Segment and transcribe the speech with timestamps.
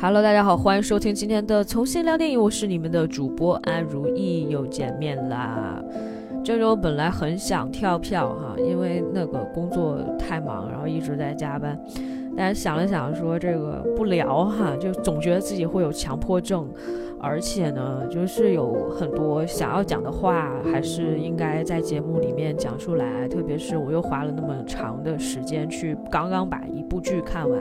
[0.00, 5.82] Hello，大家好，欢迎收听今天的重新聊电影，我是你们的主播安如意，又见面啦。
[6.44, 11.76] 这周本来很想跳票哈，因为那个工作太忙，然后一直在加班。
[12.36, 16.68] 但是想了想，说这个不聊哈，就总觉得自己会有强迫症，
[17.18, 23.26] 而且呢，就是有很多想要讲的话，还是应该在节目里面讲出来。
[23.26, 27.60] 特别是我又花了那么长的时间去刚刚把一部剧看完，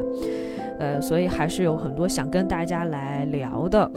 [0.80, 3.90] 呃，所以还是有很多想跟大家来聊的。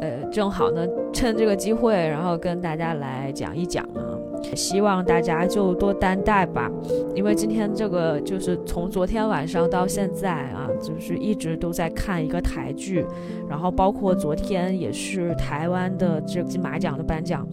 [0.00, 4.18] 呃，正好呢，趁这个机会，然后跟大家来讲一讲啊。
[4.56, 6.68] 希望大家就多担待吧，
[7.14, 13.06] 因为今天这个就是从昨天晚上到现在啊，就是一直都在看一个台剧，
[13.48, 17.46] 然后包括昨天也是台湾的这金马奖的颁奖，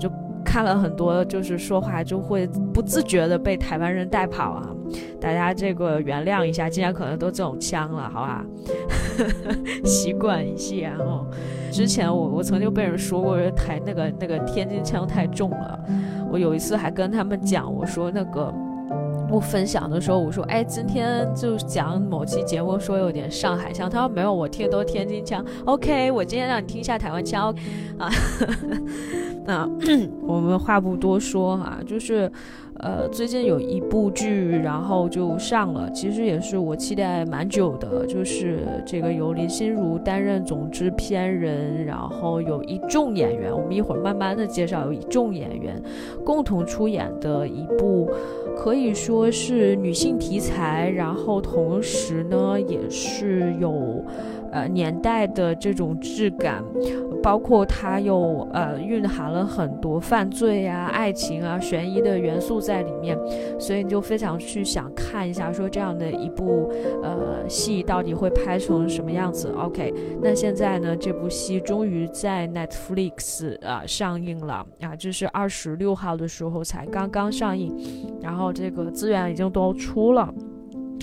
[0.00, 0.10] 就
[0.44, 4.68] 看了很多，就是说话就会不自觉的被台湾人带跑啊，
[5.20, 8.44] 大家这个原谅一下，今天可能都这种腔了，好吧，
[9.84, 11.26] 习惯一下哦。
[11.70, 15.78] 之前我我曾经被人说过台那个那个天津腔太重了。
[16.30, 18.52] 我有一次还跟他们讲，我说那个
[19.32, 25.42] 我分享的时候，我说哎，今天就讲某期节目说有点上海腔，他说没有，我听都天津腔。
[25.64, 27.48] OK，我今天让你听一下台湾腔
[27.96, 28.10] 啊。
[29.46, 29.66] 那
[30.28, 32.30] 我们话不多说哈，就是。
[32.78, 45.80] 呃，最近有一部剧，然后就上了，其实也是我期待蛮久的，就是这个由林心如担任总制片人，然后有一众演员，我们一会儿慢慢的介绍，有一众演员
[46.24, 48.10] 共同出演的一部，
[48.56, 54.04] 可以说是女性题材，然后同时呢也是有。
[54.52, 56.62] 呃，年代的这种质感，
[57.22, 63.18] 包括它又呃蕴含了很多犯罪啊、爱情啊、悬疑的元素在里面，
[63.58, 66.70] 所以你就非常去想看一下，说这样的一部
[67.02, 69.48] 呃戏到底会拍成什么样子。
[69.56, 77.74] OK，那现在呢，这部戏终于在 Netflix 啊上映了啊，这是二十六号的时候才刚刚上映，
[78.20, 80.32] 然后这个资源已经都出了，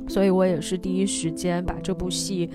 [0.07, 2.49] 所以我也是第一时间把这部戏。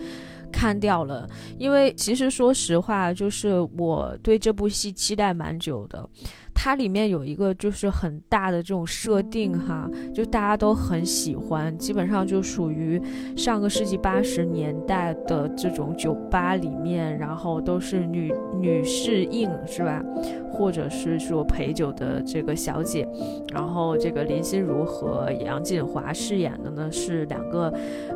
[0.56, 1.28] 看掉了，
[1.58, 6.08] 因为其实说实话，就是我对这部戏期待蛮久的。
[6.54, 13.00] 它里面有一个就是很大的这种设定哈，就大家都很喜欢，基本上就属于
[13.36, 20.02] 上个世纪八十年代的这种酒吧里面，然后都是女女侍应是吧？
[20.50, 23.06] 或者是说陪酒的这个小姐，
[23.52, 27.68] 然后这个林心如和杨锦华饰演的呢是两个，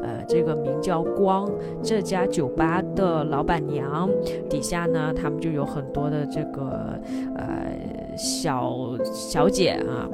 [0.02, 1.50] 呃，这个名叫光
[1.82, 4.08] 这家酒吧的老板娘，
[4.48, 6.98] 底下呢他们就有很多的这个
[7.34, 8.07] 呃。
[8.18, 8.76] 小
[9.14, 10.10] 小姐啊，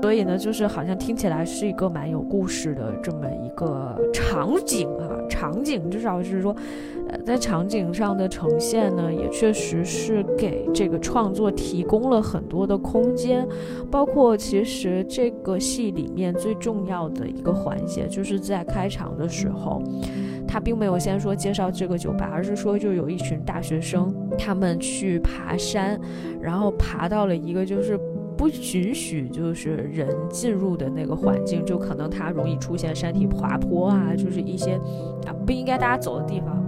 [0.00, 6.54] 所以呢，就是好像听起来是一个蛮有故事的这么一个场景啊，场景至少是说，
[7.24, 13.46] 在场景上的呈现呢，也确实是给这个创作提供了很多的空间，
[13.90, 19.82] 包括其实这个戏里面最重要的一个环节，就是在开场的时候。
[20.50, 26.00] 他并没有先说介绍这个酒吧，而是说就有一群大学生，他们去爬山，
[26.40, 28.00] 然后爬到了一个就是
[28.34, 34.72] 不允许就是人进入的那个环境，就可能它容易出现山体滑坡啊，就是一些
[35.26, 36.64] 啊不应该大家走的地方。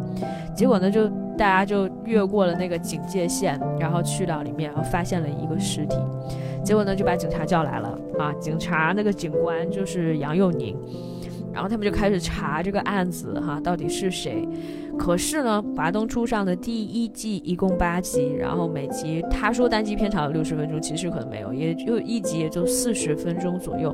[0.54, 5.96] 结果呢，就大家就越过了那个警戒线，然后去到里面，然后发现了一个尸体。
[6.64, 10.76] 结果呢，就把警察叫来了啊，警察那个警官就是杨佑宁。
[11.52, 14.46] 然后他们就开始查这个案子，哈，到底是谁？
[14.96, 23.92] 可是呢，《华灯初上》的第一季一共八集，然后每集他说单集片长有六十分钟，其实可能没有，也就一集也就四十分钟左右。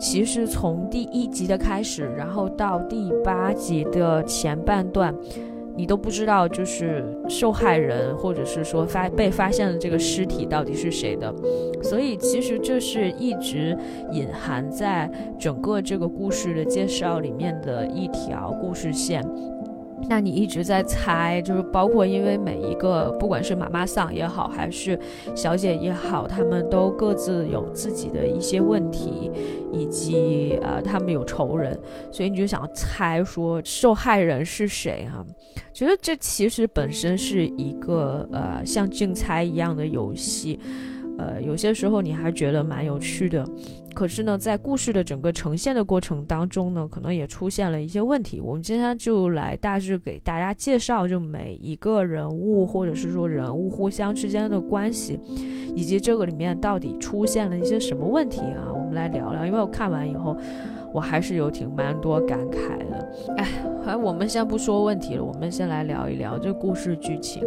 [0.00, 5.14] 其实从第一集的开始，然后到第八集的前半段。
[5.76, 11.32] 你都不知道，就是受害人，或者是说发被发现的这个尸体到底是谁的，
[11.82, 13.78] 所以其实这是一直
[14.10, 19.24] 隐含在整个这个故事的介绍里面的一条故事线。
[20.08, 24.98] 那你一直在猜，就是包括因为每一个，不管是妈妈桑也好，还是
[25.36, 29.30] 小姐也好，他们都各自有自己的一些问题，
[29.72, 31.78] 以及呃，他们有仇人，
[32.10, 35.24] 所以你就想猜说受害人是谁哈？
[35.72, 40.58] 觉得这其实本身是一个呃像竞猜一样的游戏。
[41.20, 43.46] 呃，有些时候你还觉得蛮有趣的，
[43.94, 48.40] 可是呢，在故事的整个呈现的过程当中呢，可能也出现了一些问题。
[48.40, 55.20] 我们今天就来大致给大家介绍，就每一个人物或者是说人物互相之间的关系，
[55.76, 58.72] 以及这个里面到底出现了一些什么问题啊？
[58.72, 59.44] 我们来聊聊。
[59.44, 60.34] 因为我看完以后，
[60.94, 63.12] 我还是有挺蛮多感慨的。
[63.36, 63.46] 哎，
[63.90, 67.42] 哎，我们先不说问题了，我们先来聊一聊这故事剧情。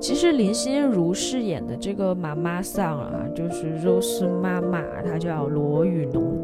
[0.00, 6.38] 其实林心如饰演的这个妈妈桑啊，就是 Rose 妈妈，她叫罗雨浓。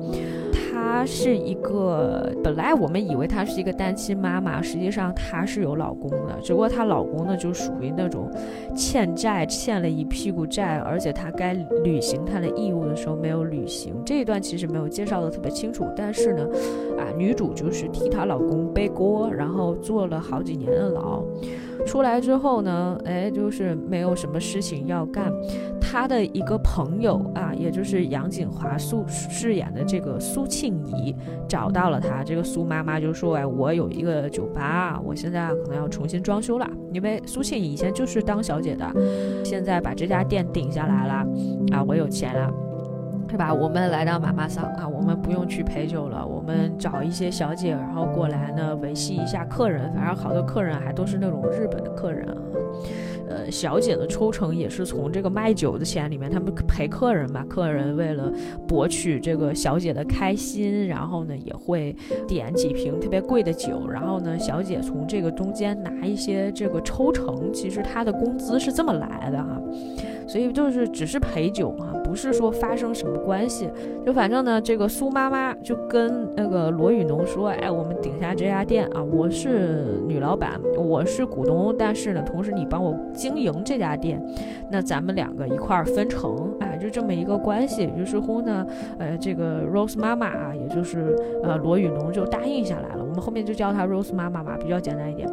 [0.72, 8.28] 她是一个，本来我们以为她是一个单亲妈妈，实际上她是有老公的，只不过她老公呢就属于那种
[8.74, 11.54] 欠债欠了一屁股债，而且她该
[11.84, 13.94] 履行她的义务的时候没有履行。
[14.04, 16.44] 这一段其实没有介绍的特别清楚，但是呢，
[16.98, 21.22] 啊，女主就是替她老公背锅，然后坐了好几年的牢。
[21.86, 25.32] 出来之后呢，哎，就是没有什么事情要干。
[25.80, 31.14] 她的一个朋友啊，也就是杨锦华苏饰演的这个苏庆怡，
[31.48, 32.24] 找到了她。
[32.24, 38.84] 这个苏妈妈就说：“哎，我有一个酒吧，我现在可能要重新装修了，因为苏庆怡以前就是当小姐的，
[39.44, 41.26] 现在把这家店顶下来了，
[41.72, 42.52] 啊，我有钱了。”
[43.30, 43.52] 是吧？
[43.52, 49.92] 我们来到妈妈桑啊，我们不用去陪酒了，我们找一些小姐，然后过来呢维系一下客人。
[49.92, 52.34] 反正好多客人还都是那种日本的客人啊。
[53.28, 57.44] 呃，小姐的抽成也是从这个卖酒的钱里面，他们陪客人嘛。
[57.44, 58.32] 客人为了
[58.66, 61.94] 博取这个小姐的开心，然后呢也会
[62.26, 67.52] 点几瓶特别贵的酒，然后呢小姐从这个中间拿一些这个抽成。
[67.52, 69.60] 其实她的工资是这么来的哈。
[70.26, 73.70] 所以就是只是陪酒啊，是说发生什么关系。
[74.04, 84.20] 就反正呢，这个苏妈妈就跟那个罗雨农说：“哎，我们顶下这家店啊，我是女老板，我是股东，但是呢，同时你帮我经营这家店，
[84.70, 88.66] 那咱们两个一块儿分成，哎，就这么一个关系。”于是乎呢，
[88.98, 93.04] 呃，这个 Rose 妈妈啊，也就是呃罗雨农就答应下来了。
[93.04, 95.28] 我们后面就叫她 Rose 妈妈吧，比较简单一点。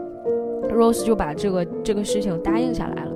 [0.70, 3.12] Rose 就把这个这个事情答应下来了。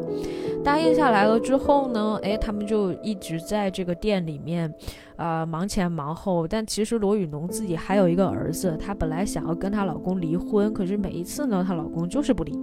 [0.63, 4.71] 答应下来了之后呢，哎，他们就一直在这个店里面，
[5.15, 6.47] 呃，忙前忙后。
[6.47, 12.53] 但其实罗雨农自己还有一个儿子，她本来想要跟她老公离婚，可是每一次呢，她老公就是不离，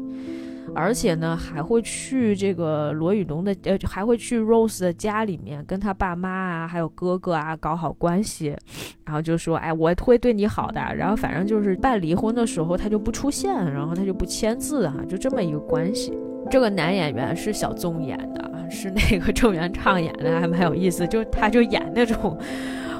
[0.74, 8.56] 而且呢，还会去这个罗雨农的，呃，还会去 Rose 的家里面跟他爸妈啊，还有哥哥啊搞好关系，
[9.04, 10.80] 然后就说，哎，我会对你好的。
[10.94, 16.16] 然后反正就是办离婚的时候，他就不出现，然后他就不签字啊，就这么一个关系。
[16.50, 21.06] 这个男演员是小宗演的，是那个郑元畅演的，还蛮有意思。
[21.06, 22.36] 就他就演那种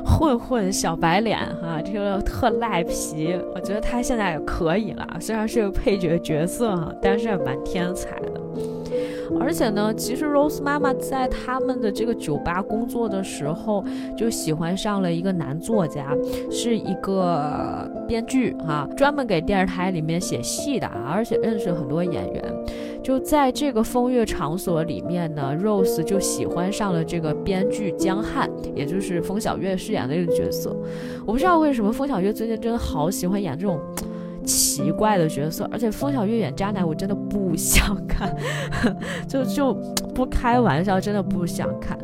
[0.05, 3.39] 混混小白脸哈，这个特赖皮。
[3.55, 8.41] 我觉得他现在也可以了，虽然是个配角角色哈，但是也蛮天才的。
[9.41, 13.85] 而且呢，其实 Rose 妈妈在他们的这个酒吧工作的时候，
[14.17, 16.17] 就喜欢上了一个男作家，
[16.51, 22.45] 是一个编剧哈，专门给电视台里面写戏的啊，而且认识很多演员。
[23.07, 30.77] 就在这个风月场所里面呢，Rose 就喜欢上了这个编剧江汉，也就是风小月饰演的这个角色。
[31.25, 33.79] 我不知道为什么风小月最近真的好喜欢演这种
[34.45, 38.37] 奇怪的角色，而且风小月演渣男我真的不想看，
[39.29, 39.73] 就就
[40.13, 41.97] 不开玩笑，真的不想看。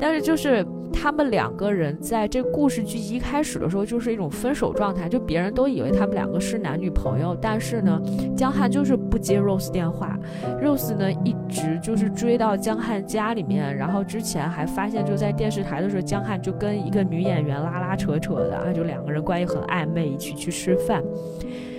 [0.00, 8.00] 但是就是他们两个人在这故事剧一开始的时候就是一种分手状态，就别人都以为他们两个是男女朋友，但是呢，
[8.36, 10.18] 江汉就是不接 Rose 电话
[10.60, 21.02] ，Rose 呢一直就是追到江汉家里面，然后之前还发现就在电视台的时候，江汉就跟一个女演员拉拉扯扯的啊，就两个人关系很暧昧，一起去吃饭。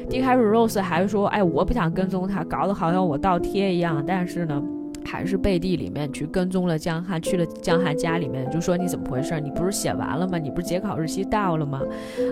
[0.10, 4.62] 一开始 Rose 还说，哎，我不想跟踪他，搞得好像我倒贴一样，但是呢。
[5.06, 9.40] 还是背地里面去跟踪了江汉，去了江汉家里面，就说你怎么回事？
[9.40, 10.38] 你不是写完了吗？
[10.38, 11.82] 你不是截考日期到了吗？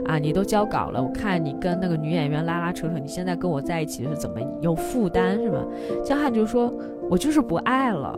[0.05, 5.65] 啊，你都交稿了，我看你跟那个女演员拉拉扯扯，你现在跟我在一起是怎么有负担是吗？
[6.03, 6.73] 江汉就说。
[7.09, 8.17] 我就是不爱了，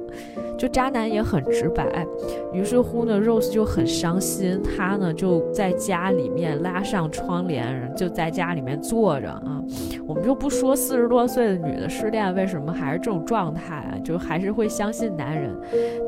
[0.57, 2.05] 就渣男也很直白。
[2.53, 9.61] 于是乎呢，Rose 就很伤心，她呢就在家里面拉上窗帘，就在家里面坐着啊。
[10.05, 15.55] 我们就不说四十多岁的女的失恋为什么还是这种状态啊，就还是会相信男人。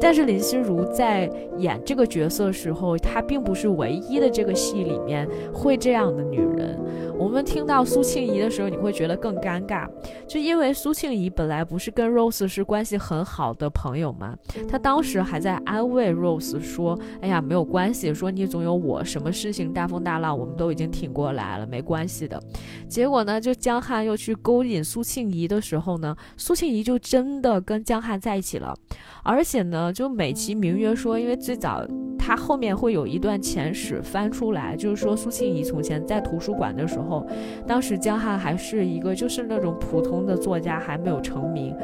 [0.01, 6.77] 但是林心如在演这个角色时候，她并不是唯一的这个戏里面会这样的女人。
[7.17, 9.87] 我们听到苏庆怡的时候，你会觉得更尴尬，
[10.27, 14.35] 就因为苏庆怡本来不是跟 Rose 是关系很好的朋友吗，
[14.67, 22.41] 她当时还在安慰 Rose 说：“哎呀，没有关系，说你总有我，什么事情大风大浪我们都已经挺过来了，没关系的。”
[22.89, 28.75] 结果呢，就江汉又去勾引苏庆怡的时候呢，苏庆怡就真的跟江汉在一起了，
[29.23, 31.85] 而且呢，就美其名曰说，因为最早。
[32.25, 37.25] 他后面会有一段前史翻出来，就是说苏庆怡从前在图书馆的时候候，
[37.67, 41.75] 当时江汉还是一个就是那种普通的作家，还没有成名，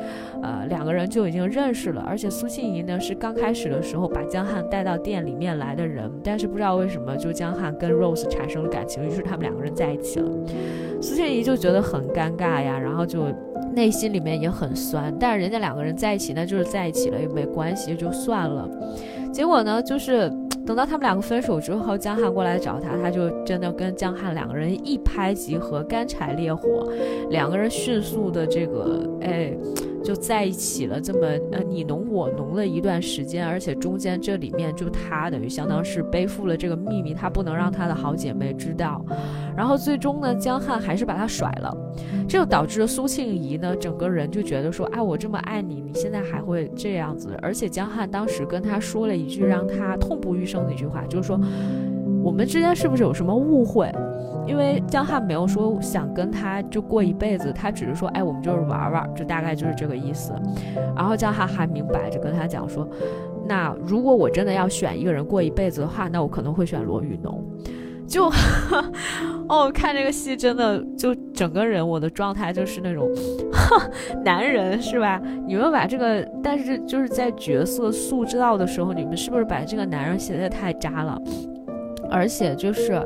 [0.41, 2.03] 呃，两个人就已经认识了。
[2.07, 10.29] 而且苏庆怡呢是刚开始的时候把江汉带到店里面来的人，但是不知道为什么就江汉跟 Rose 产生了感情，于是他们两个人在一起了。
[11.01, 13.25] 苏庆怡就觉得很尴尬呀，然后就
[13.73, 18.69] 内心里面也很酸，但是人家两个人在一起那，就是在一起了，也没关系，就算了。
[19.31, 20.31] 结果呢，就是
[20.69, 26.87] 等到他们两个分手之后，江汉过来找他，他就真的跟江汉两个人一拍即合，干柴烈火，
[27.31, 29.51] 两个人迅速的这个哎。
[30.03, 39.03] 就在一起了，这么呃你侬我侬的一段时间，而且中间这里面就他等于相当是背负了这个秘密，他不能让他的好姐妹知道，
[39.55, 41.75] 然后最终呢，江汉还是把他甩了，
[42.27, 51.39] 这就导致了苏庆怡呢整个人就觉得说，哎，我这么爱你，你现在还会这样子，而且江汉当时跟他说了一句让他痛不欲生的一句话，就是说。
[52.21, 53.89] 我们之间是不是有什么误会？
[54.49, 60.33] 因为江汉没有说想跟他就过一辈子，他只是说，哎，我们就是玩玩，就大概就是这个意思。
[60.95, 62.89] 然后江汉还明白着跟他讲说，
[63.47, 67.39] 那如果我真的要选一个人过一辈子的话，那我可能会选罗宇农。
[68.07, 68.25] 就
[69.47, 73.07] 哦，看这个戏真的就整个人我的状态就是那种
[74.25, 75.21] 男人是吧？
[75.45, 81.21] 你们把这个，但是就是在角色塑造的时候，你们是不是把这个男人写的太渣了？
[82.09, 82.99] 而且就是，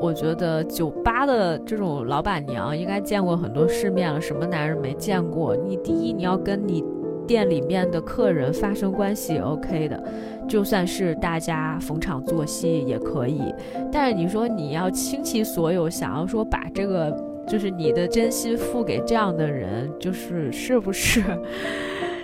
[0.00, 5.54] 我觉得酒吧的这种老板娘应该见过很多世面了，什么男人没见过？
[5.54, 6.82] 你第一，你要跟你
[7.26, 10.02] 店里面的客人发生关系，OK 的，
[10.48, 13.54] 就算是大家逢场作戏也可以。
[13.92, 17.14] 但是你说你要倾其所有，想要说把这个
[17.46, 21.22] 就是你的真心付给这样的人，就是是不是？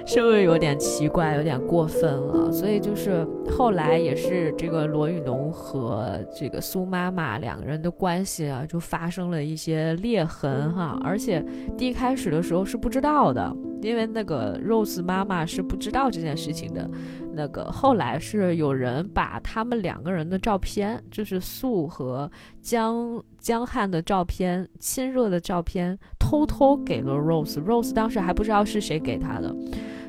[0.08, 2.50] 是不是有点奇怪，有点过分了？
[2.52, 10.96] 所以就是后来也是这个罗宇农和这个苏妈妈两个人的关系啊，就发生了一些裂痕哈。
[11.02, 11.44] 而且
[11.76, 16.88] 第一开始的时候是不知道的，因为那个 Rose 妈妈是不知道这件事情的。
[17.34, 22.30] 那个后来是有人把他们两个人的照片，就是素和
[22.62, 27.62] 江江汉的照片，亲热的照片，偷偷给了 Rose。
[27.62, 29.54] Rose 当时还不知道是谁给他的。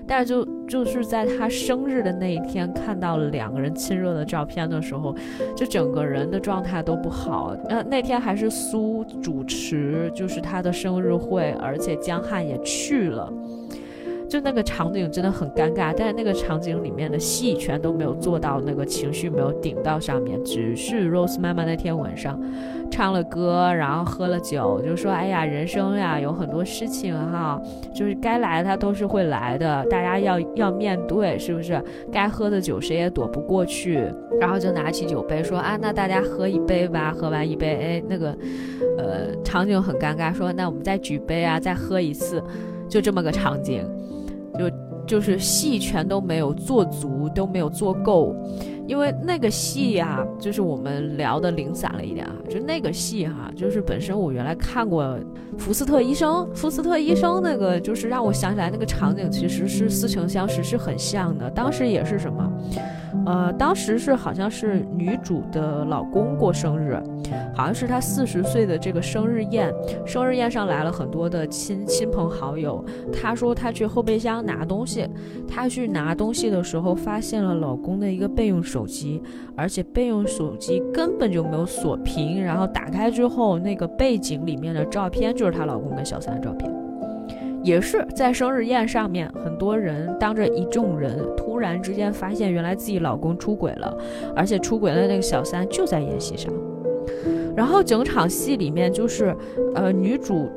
[0.08, 5.14] 但是就就是在他生日的那一天，看到了两个人亲热的照片的时候，
[5.56, 7.56] 就整个人的状态都不好。
[7.68, 13.32] 呃，那天还是苏主持，就是他的生日会，而且江汉也去了。
[14.30, 22.40] 就那个场景真的很尴尬，但是那个场景里面的戏全都没有做到，那个情绪没有顶到上面，只是 Rose 妈妈那天晚上
[22.92, 27.62] 唱了歌，然后喝了酒，就说：“哎呀，人生呀，有很多事情哈，
[27.96, 31.82] 就是该来的他都是会来的，大家要要面对，是不是？
[32.12, 34.04] 该喝的酒谁也躲不过去。”
[34.42, 38.38] 然后就拿起酒杯说：“啊，那大家喝一杯吧，喝完一杯，哎，那个，
[38.98, 42.44] 呃，场景很尴尬，说那我们再举杯啊，再喝一次，
[42.90, 43.90] 就这么个场景。”
[44.58, 44.70] 就
[45.06, 48.36] 就是戏全都没有做足，都没有做够，
[48.88, 52.34] 因为那个戏呀，就是我们聊的零散了一点啊。
[52.50, 55.04] 就那个戏哈，就是本身我原来看过
[55.58, 61.50] 《福斯特医生》，福斯特医生那个就是让我想起来那个场景，其实是似曾相识，是很像的。
[61.50, 62.52] 当时也是什么？
[63.26, 66.98] 呃，当时是好像是女主的老公过生日，
[67.54, 69.74] 好像是他四十岁的这个生日宴，
[70.06, 72.84] 生日宴上来了很多的亲亲朋好友。
[73.12, 75.06] 她说她去后备箱拿东西，
[75.46, 79.20] 她去拿东西的时候发现了老公的一个备用手手机，
[79.56, 86.72] 而且备用手机根本就没有锁屏，然后打开之后那个背景里面的照片就是她老公跟小三的照片。
[87.64, 93.98] 也是在生日宴上面，很多人当着一众人，突然之间发现原来自己老公出轨了，
[94.36, 96.54] 而且出轨的那个小三就在宴席上。
[97.56, 99.36] 然后整场戏里面就是，
[99.74, 100.48] 呃，女主。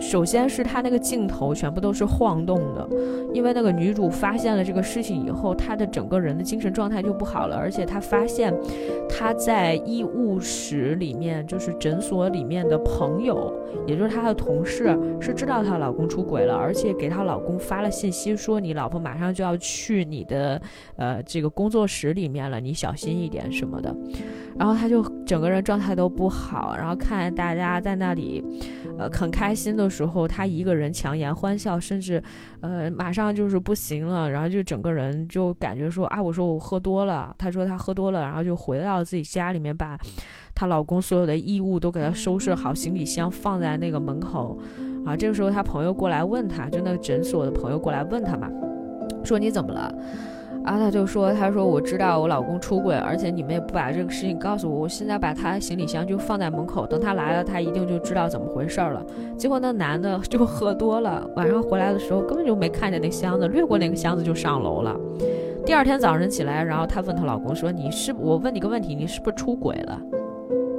[0.00, 2.88] 首先是她那个镜头全部都是晃动的，
[3.32, 8.54] 因为那个女主发现了这个事情以后，她的整个人的精神状态就不好了，而且她发现
[9.08, 13.52] 她在医务室里面，就是诊所里面的朋友，
[13.86, 20.60] 也就是她的同事，是知道她老公出轨了，而且给她老公发了信息说你老婆马上就要去你的
[20.96, 23.94] 呃这个工作室里面了，你小心一点什么的。
[24.58, 28.42] 然后她就整个人状态都不好，然后看大家在那里，
[28.98, 29.88] 呃很开心的。
[29.90, 32.22] 时候，他一个人强颜欢笑，甚至，
[32.60, 39.98] 呃，马上就是不行了，然后就整个人就感觉说啊，我说我喝多了，他说他喝多了，然后就回到自己家里面，把
[40.54, 44.58] 她老公所有的衣物都给他收拾好，行李箱放在那个门口，
[45.04, 48.48] 啊，这个时候他朋友过来问他，就那个诊所的朋友过来问他嘛，
[49.24, 49.92] 说你怎么了？
[50.64, 59.02] 然后他就说：“他说我知道我老公出轨，而且你们也不把这个事情告诉我，我现在把他行李箱就放在门口，等他来了，他一定就知道怎么回事了。”
[59.38, 64.94] 结果那男的就喝多了，晚上回来的时候根本就没看见那箱子，掠过那个箱子就上楼了。
[65.64, 70.00] 第二天早上起来，然后她问她老公说：“你是我问你个问题，你是不是出轨了？”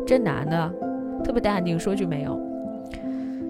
[0.06, 0.72] 这男的
[1.24, 2.49] 特别淡定，说句没有。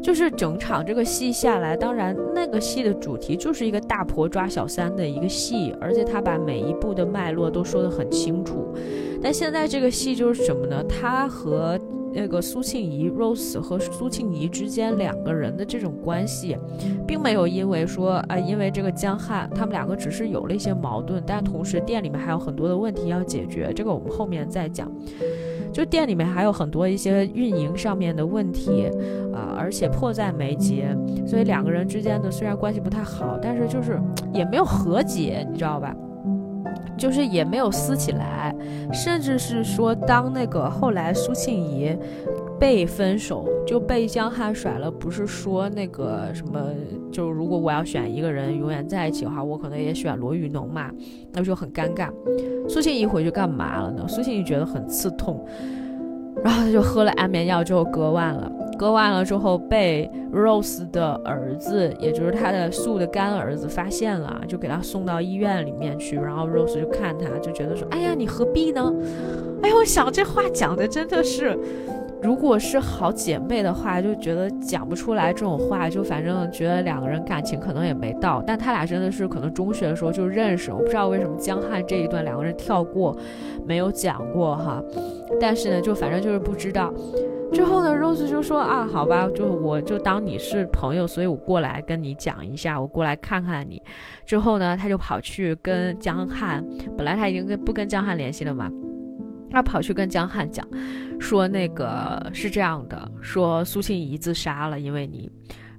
[0.02, 8.74] 就是整场这个戏下来，当然那个戏的主题就是一个大婆抓小三的一个戏，而且他把每一部的脉络都说得很清楚。
[9.22, 10.84] 但现在这个戏就是什么呢？
[10.84, 11.78] 他和
[12.12, 16.58] 那个苏庆怡 Rose 和苏庆怡之间两个人的这种关系，
[17.06, 24.92] 并没有因为说啊，因为这个江汉他们两个只是有了一些矛盾，但同时店里面还有很多的问题要解决，这个我们后面再讲。
[25.72, 28.90] 就店里面还有很多一些运营上面的问题，
[29.34, 30.96] 啊，而且迫在眉睫，
[31.28, 34.00] 所以两个人之间的虽然关系不太好，但是就是
[34.34, 35.96] 也没有和解，你知道吧？
[36.98, 38.54] 就是也没有撕起来，
[38.92, 41.98] 甚至是说当那个后来苏庆怡
[42.60, 46.60] 被分手就被江汉甩了，不是说那个什么，
[47.12, 50.90] 就如果我要选一个人永远在一起的话，我可能也选罗玉农嘛，
[51.32, 52.10] 那不就很尴尬。
[52.68, 54.08] 苏庆怡回去干嘛了呢？
[54.08, 55.46] 苏庆怡觉得很刺痛，
[56.44, 58.52] 然后他就喝了安眠药之后割腕了。
[58.76, 66.16] 割腕了之后被 Rose 的儿子，也就是他的素的干儿子发现了，就给他送到医院里面去。
[66.16, 68.92] 然后 Rose 就看他，就觉得说：“哎呀，你何必呢？”
[69.62, 71.56] 哎呀，我想这话讲的真的是。
[72.22, 78.44] 如果是好姐妹的话，就觉得讲不出来这种话，就反正觉得两个人感情可能也没到。
[78.46, 83.18] 但他俩真的是可能中学的时候就认识，我不知道为什么江汉这一段两个人跳过，
[83.66, 84.84] 没有讲过哈。
[85.40, 86.94] 但是呢，就反正就是不知道。
[87.52, 93.82] 之后呢，Rose 就说啊，好吧，就我就当你是朋友，所以我过来跟你讲一下，我过来看看你。
[94.26, 96.64] 之后呢，他就跑去跟江汉，
[96.96, 98.70] 本来他已经跟不跟江汉联系了嘛。
[99.52, 100.68] 他跑去跟江汉讲，
[101.20, 105.30] 说那个是这样的，说苏庆怡自杀了，因为你，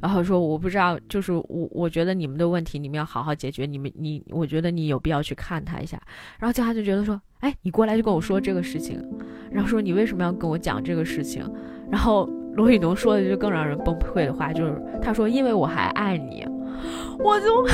[0.01, 6.01] 然后说我不知道，就是我我觉得你们的问题你们要好好解决，你们你我觉得你有必要去看他一下。
[6.39, 9.03] 然后江汉就觉得说，哎，你过来就跟我说这个事情，
[9.51, 11.43] 然后说你为什么要跟我讲这个事情？
[11.91, 16.47] 然后罗宇农说的就更让人崩溃的话，就是他说因为我还爱你，
[17.23, 17.65] 我就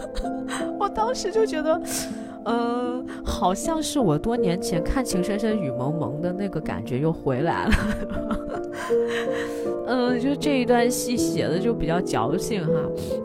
[0.78, 1.80] 我当时就觉得。
[2.44, 7.72] 呃，好像是我多年前看《情深深雨蒙蒙的那个感觉又回来了。
[9.86, 12.72] 嗯，就这一段戏写的就比较矫情哈。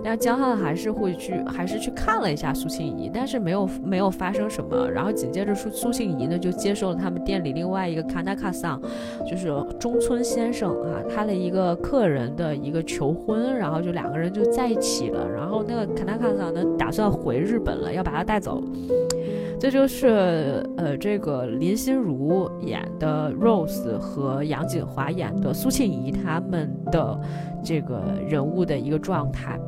[0.04, 4.90] 但江汉还是会去，还是去看了一下苏庆怡，但是没有没有发生什么。
[4.90, 8.82] 然后紧接着苏苏庆怡呢就接受了他们店里另外一个卡纳卡桑，
[9.30, 15.28] 就是中村先生啊，他的一个客人的一个求婚，然后就两个人就在一起了。
[15.30, 18.62] 然后那个卡纳卡桑呢打算回日本了，要把他带走。
[19.62, 27.20] 这就是呃，这个林心如演的 Rose 和杨锦华演的苏庆怡他们们的
[27.64, 29.60] 这个人物的一个状态。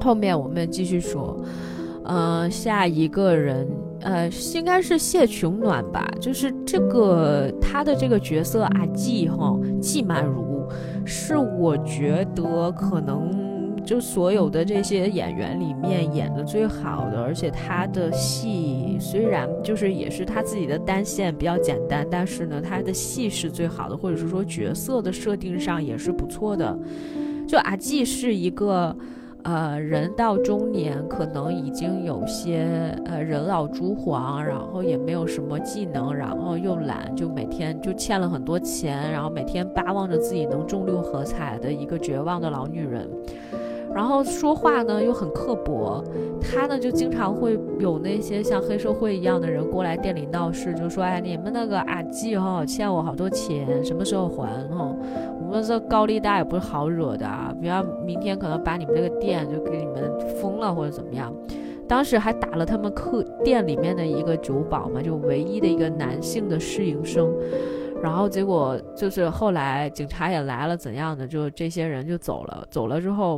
[0.00, 1.36] 后面我们继续说，
[2.04, 3.68] 呃，下一个人，
[4.00, 10.66] 呃，应该是谢琼暖吧，就是这个他的这个角色阿季哈季满如，
[11.04, 13.47] 是我觉得可能。
[13.88, 26.78] 就所有的这些演员里面演的最好的，而且他的戏虽然就是也是他自己的单线比较简单，但是呢，他的戏是最好的，或者是说角色的设定上也是不错的。
[27.46, 28.94] 就阿纪是一个，
[29.42, 43.08] 呃，人到中年，可能已经有些呃人老珠黄，然后也没有什么技能，然后又懒，就每天就欠了很多钱，然后每天巴望着自己能中六合彩的一个绝望的老女人。
[43.98, 46.00] 然后说话呢又很刻薄，
[46.40, 54.94] 他呢就经常会有那些像黑社会一样的人过来店里闹事，就说哎你们那个阿季哈欠我好多钱，什么时候还哈？
[55.40, 61.34] 我们这高利贷也不是好惹的啊，比方明天可能把你们这个店就给你们封了或者怎么样。
[61.88, 67.28] 当时还打了他们客店里面的一个酒保嘛，就唯一的一个男性的侍应生。
[68.00, 73.36] 然后结果就是后来警察也来了，怎样的就这些人就走了，走了之后。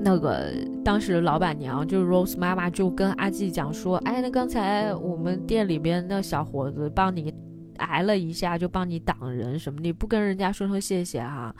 [0.00, 0.52] 那个
[0.84, 7.32] 当时老板娘就是 Rose 妈妈就跟阿季讲说，哎，那刚才我们店里边那小伙子帮你
[7.78, 11.54] 挨了一下，就帮你挡人什么，你不跟人家说声谢谢哈。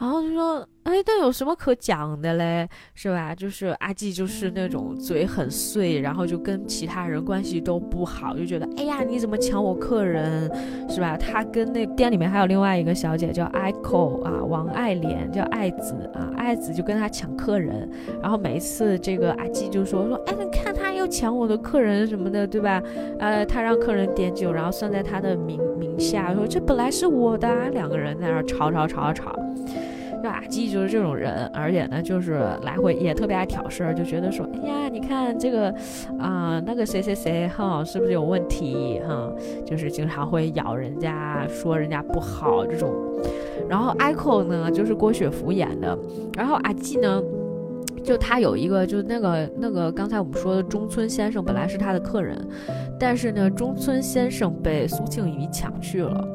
[0.00, 3.34] 然后就说，哎，这有什么可讲的嘞，是吧？
[3.34, 10.50] 就是阿纪就是那种嘴很碎，然后就跟其他人关系都不好，就觉得，哎呀，你怎么抢我客人，
[10.88, 11.18] 是吧？
[11.18, 17.86] 他跟那店里面还有另外一个小姐叫 Echo 啊，王爱莲叫爱子啊，爱子就跟他抢客人，
[18.22, 22.82] 然后每一次这个阿纪就说说，哎，你看他又抢我的客人什么的，对吧？
[23.18, 27.68] 呃，他让客人点酒，然后算在他的名名下，说这本来是我的。
[27.72, 29.38] 两个人在那吵吵吵吵。
[30.22, 35.74] 就阿基就是这种人，而且呢，就是来回也特别爱挑事儿，就觉得说，哎呀，你看这个，
[36.18, 39.32] 啊，那个谁谁谁哈，是不是有问题哈？
[39.64, 42.92] 就是经常会咬人家，说人家不好这种。
[43.68, 45.98] 然后 Echo 呢，就是郭雪芙演的。
[46.36, 47.22] 然后阿基呢，
[48.04, 52.36] 就他有一个，就那个那个刚才我们说的中村先生，本来是他的客人，
[52.98, 56.28] 但是呢，中村先生被苏庆仪抢去了。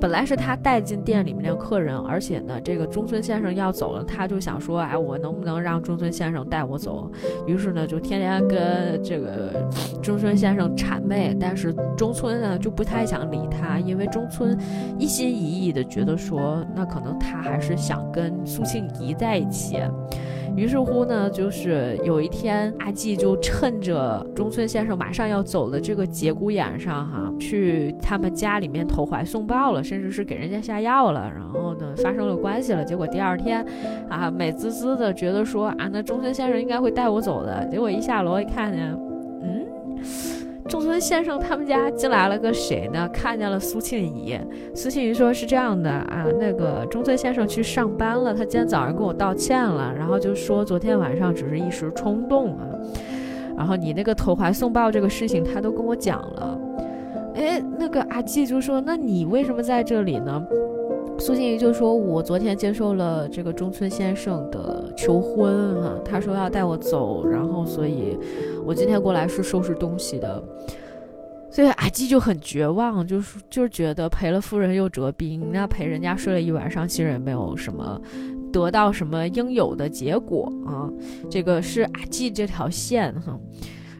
[0.00, 7.10] 本来是他带进店里面的客人，而且呢，这个中村先生要走了，他就想说，哎，我能不能让中村先生带我走？
[7.46, 9.66] 于是呢，就天天跟这个
[10.02, 14.58] 中村先生谄媚，但是中村呢就不太想理他，因为中村
[14.98, 19.78] 一心一意的觉得说，那可能他还是想跟苏庆怡在一起。
[20.54, 32.84] 于是乎呢，就是有一天，阿纪就趁着中村先生马上要走的这个节骨眼上，哈，去他们家里面投怀送抱了，甚至是给人家下药了，然后呢，发生了关系了。
[32.84, 33.64] 结果第二天，
[34.08, 37.66] 啊，美滋滋的觉得说，啊，那中村先生应该会带我走的。
[37.66, 38.96] 结果一下楼一看见，
[40.68, 43.08] 中村先生他们家进来了个谁呢？
[43.12, 44.38] 看见了苏庆怡。
[44.74, 52.66] 苏庆怡说是这样的啊，那个中村先生去上班了，他今天早上跟我道歉了，然后就说昨天晚上只是一时冲动啊。
[53.56, 56.58] 然后你那个投怀送抱这个事情，他都跟我讲了。
[57.34, 60.42] 哎，那个阿纪就说，那你为什么在这里呢？
[61.18, 68.16] 苏庆怡就说：“我昨天接受了这个中村先生的求婚，哈，他说要带我走，然后所以，
[68.64, 70.42] 我今天过来是收拾东西的。
[71.50, 78.00] 所以阿基就很绝望，就是就是觉得赔了夫人又折兵，那陪人家睡了一晚上，其实也没有什么
[78.52, 80.88] 得到什么应有的结果啊。
[81.30, 83.38] 这个是阿基这条线，哈。”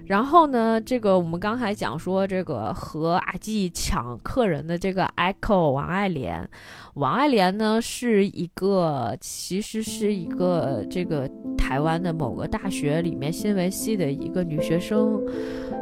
[0.06, 6.48] 然后呢，这个我们刚才讲说，这个和阿纪抢客人的这个 Echo 王爱莲，
[6.94, 15.20] 王爱莲呢是一个，其实是一个这个台湾的某个大学里面新闻系的一个女学生，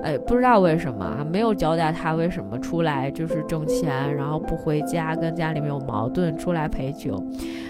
[0.03, 7.23] 哎，不知道为什么啊没有交代她为什么出来就是挣钱，然后不回家，跟家里面有矛盾，出来陪酒。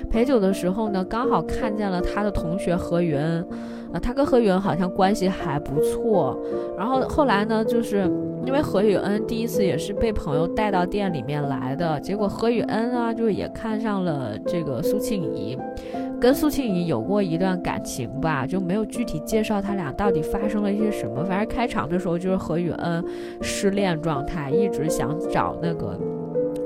[0.08, 3.44] 陪酒的时候呢，刚好看见了她的同学何云。
[3.94, 6.36] 啊，他跟何雨恩好像关系还不错，
[6.76, 8.10] 然后后来呢，就是
[8.44, 15.56] 因为何雨恩第一次也是被朋友带到店里面来的，结果何雨恩呢，就也看上了这个苏庆怡，
[16.20, 23.04] 跟苏庆怡有过一段感情吧，就没有具体介绍他俩到底发生了一些什么，反正开场的时候就是何雨恩
[23.42, 25.96] 失恋状态，一直想找那个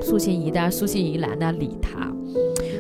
[0.00, 2.10] 苏庆怡，但是苏庆怡懒得理他。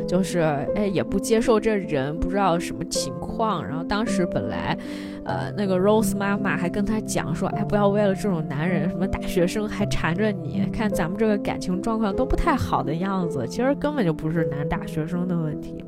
[0.08, 0.40] 就是
[0.74, 3.62] 哎，也不接受这人，不知道什么情况。
[3.64, 4.76] 然后当时本来，
[5.24, 13.46] 呃，那个 Rose 妈妈还跟他讲说，哎，不要为了这种男人，什么大学生还缠着你，看咱们这个感情状况都不太好的样子。
[13.46, 15.84] 其实根本就不是男大学生的问题。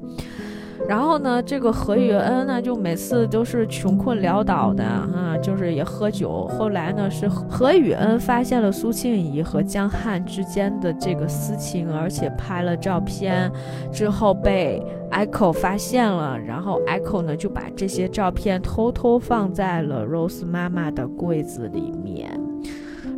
[0.89, 6.49] 然后呢，这个何雨恩呢，就每次都是穷困潦倒的，啊，就是也喝酒。
[6.49, 13.51] 后来呢，是何雨恩发现了苏庆怡和江汉之间的这个私情，而且拍了照片，
[13.93, 22.50] 之后被 Echo 发现了，然后 Echo 呢就把这些照片偷偷放在了 Rose 妈妈的柜子里面。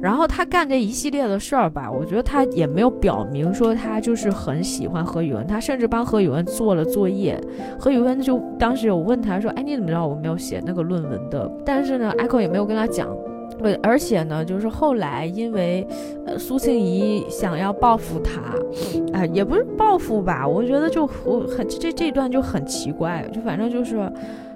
[0.02, 7.40] 然后他干这一系列的事儿吧，我觉得他也没有表明说他就是很喜欢何宇文，他甚至帮何宇文做了作业。
[7.78, 13.08] 何宇文就当时有问他说：“哎，你怎么知道我没有写那个论文的？”但是呢，Echo 也没有跟他讲。
[13.62, 15.86] 对，而且呢，就是后来因为
[16.26, 18.40] 呃苏庆怡想要报复他，
[19.12, 24.10] 哎，也不是报复吧，我觉得就我很这这段就很奇怪，就反正就是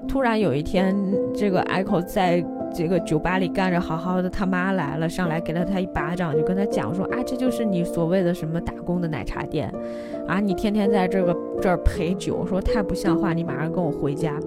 [0.07, 0.97] 突然有一天，
[1.35, 2.45] 这个 Echo 在。
[2.75, 9.73] 这个酒吧里干着好好的，他妈来了，上来给了他一巴掌，就跟他讲说啊，这就是你所谓的什么打工的奶茶店，
[10.27, 14.39] 啊，你天天在这个这儿陪酒，说太不像话，你马上跟我回家。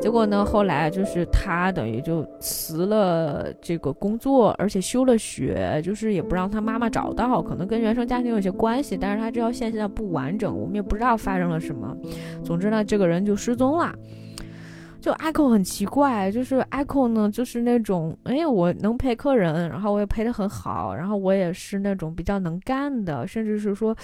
[0.00, 11.96] 结果呢，后来就是他等于就辞了这个工作，而且休了学，就是也不让他妈妈找到，可能跟原生家庭有些关系，但是他这条线现在不完整，我们也不知道发生了什么。
[12.44, 13.92] 总之呢，这个人就失踪了。
[15.04, 23.94] 就 Echo 很奇怪，就是 Echo 呢，就是那种，哎，我能陪客人，然后我也陪得很好，然后我也是那种比较能干的，甚至是说，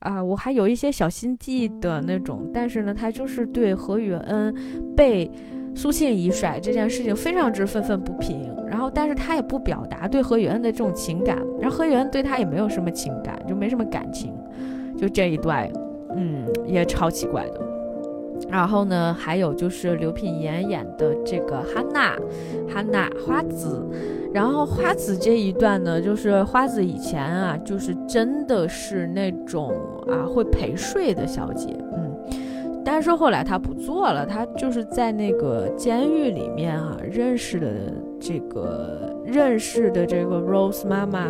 [0.00, 2.50] 啊，我还有一些小心计的那种。
[2.52, 4.54] 但是呢，他就是对何雨恩
[4.94, 5.30] 被
[5.74, 8.54] 苏信怡甩这件事情非常之愤愤不平。
[8.68, 14.30] 然后，但是他也不表达对何雨恩的这种情感，然后何雨恩对他也没有什么情感，就没什么感情。
[14.98, 15.66] 就这一段，
[16.14, 17.69] 嗯，也超奇怪的。
[18.48, 22.16] 然后呢，还有就是刘品言演的这个哈娜，
[22.72, 23.84] 哈娜花子。
[24.32, 29.72] 然后花子这一段呢，就是花子以前啊，就是真的是那种
[30.06, 32.14] 啊会陪睡的小姐，嗯。
[32.84, 37.68] 但是后来她不做了，她就是在那个监狱里面啊认识的
[38.20, 41.26] 这个认识的这个 Rose 妈妈。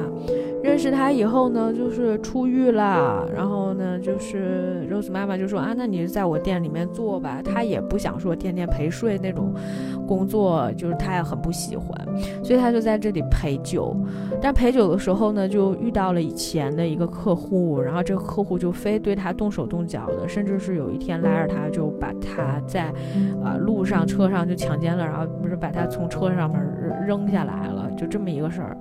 [0.62, 7.40] 认识她以后呢，就是出狱了，然后呢，就是 Rose 妈妈就说啊，那你就在我店里面做吧。
[7.42, 9.54] 她也不想说天天陪睡那种
[10.06, 11.96] 工作，就是他也很不喜欢，
[12.44, 13.96] 所以他就在这里陪酒。
[14.38, 22.92] 但陪酒的时候呢，就遇到了以前的一个客户，然后这个客户就非对他动手动脚的，甚至是有一天拉着他就把他在
[23.42, 26.60] 啊路上车上就强奸了，然后不是把他从车上面
[27.06, 28.76] 扔下来了，就这么一个事儿。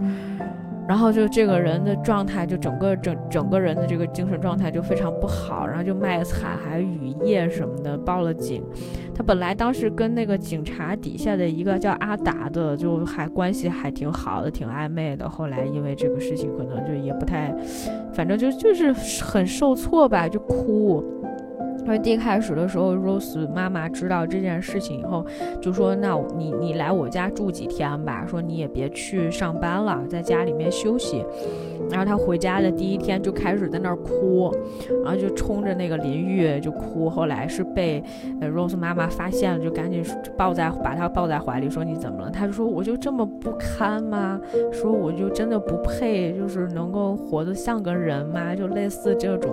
[0.88, 8.64] 然后就这个人的状态，就整个整整个人的这个精神状态就非常不好，然后就卖惨，还雨夜什么的，报了警。
[9.14, 15.30] 他本来当时跟那个警察底下的一个叫阿达的，就还关系还挺好的，挺暧昧的。
[15.30, 17.54] 后来因为这个事情，可能就也不太，
[18.12, 18.92] 反正就就是
[19.24, 21.04] 很受挫吧，就哭。
[21.90, 25.26] 因为第一开始的时候，Rose 妈妈知道这件事情以后，
[25.60, 31.26] 就说：“那你你来我家住几天吧，说你也别去上班了，在家里面休息。”
[31.90, 34.54] 然后他回家的第一天就开始在那儿哭，
[35.04, 37.10] 然后就冲着那个淋浴就哭。
[37.10, 38.04] 后来是被
[38.40, 40.06] Rose 妈妈发现了，就赶紧
[40.38, 44.40] 抱在把他抱在怀里说：“你怎么了？”他就说：“我就这么不堪吗？
[44.72, 48.56] 说我就真的不配，就是能够活得像个人吗？
[48.56, 49.52] 就类似这种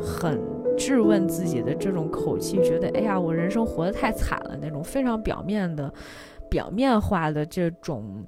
[0.00, 0.40] 很。”
[0.76, 5.92] 质问自己的这种口气，觉得哎呀，我人生活得太惨了，那种非常表面的、
[6.50, 8.24] 表面化的这种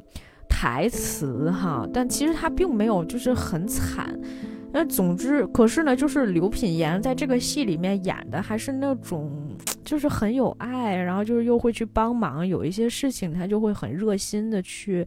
[0.49, 4.19] 台词哈，但其实他并没有就是很惨。
[4.71, 15.07] 那总之，可是呢，就是刘品言在这个戏里面演的还是那种，就是很有爱，然后就是又会去帮忙，有一些事情他就会很热心的去，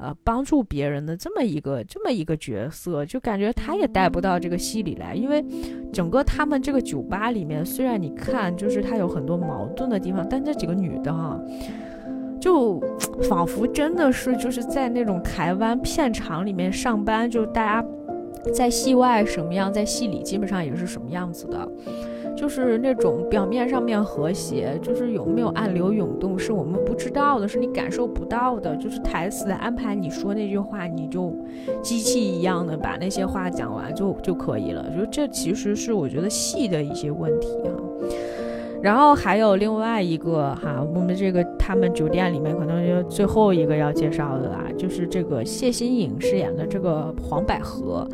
[0.00, 5.44] 呃，帮助别人的这么一个这么一个角色，就感觉他也带不到这个戏里来，因为
[5.92, 11.38] 整个他们这个酒吧里面，虽然你看就是他有很多矛盾的地方，但这几个女的哈，
[12.40, 12.80] 就
[13.28, 17.88] 仿佛真的是就是在那种台湾片场里面上班，就大家。
[18.54, 21.68] 在戏外什么样，在戏里基本上也是什么样子的，
[22.40, 28.74] 就是那种表面上面和谐，就是有没有暗流涌动是我们不知道的，是你感受不到的。
[28.76, 31.36] 就是台词安排你说那句话，你就
[31.82, 34.86] 机器一样的把那些话讲完就就可以了。
[34.88, 37.72] 就这其实是我觉得戏的一些问题哈。
[38.80, 48.08] 然后还有另外一个哈，我们这个他们酒店里面可能就最后一个要介绍的啦，就是这个谢欣颖饰演的这个黄百合。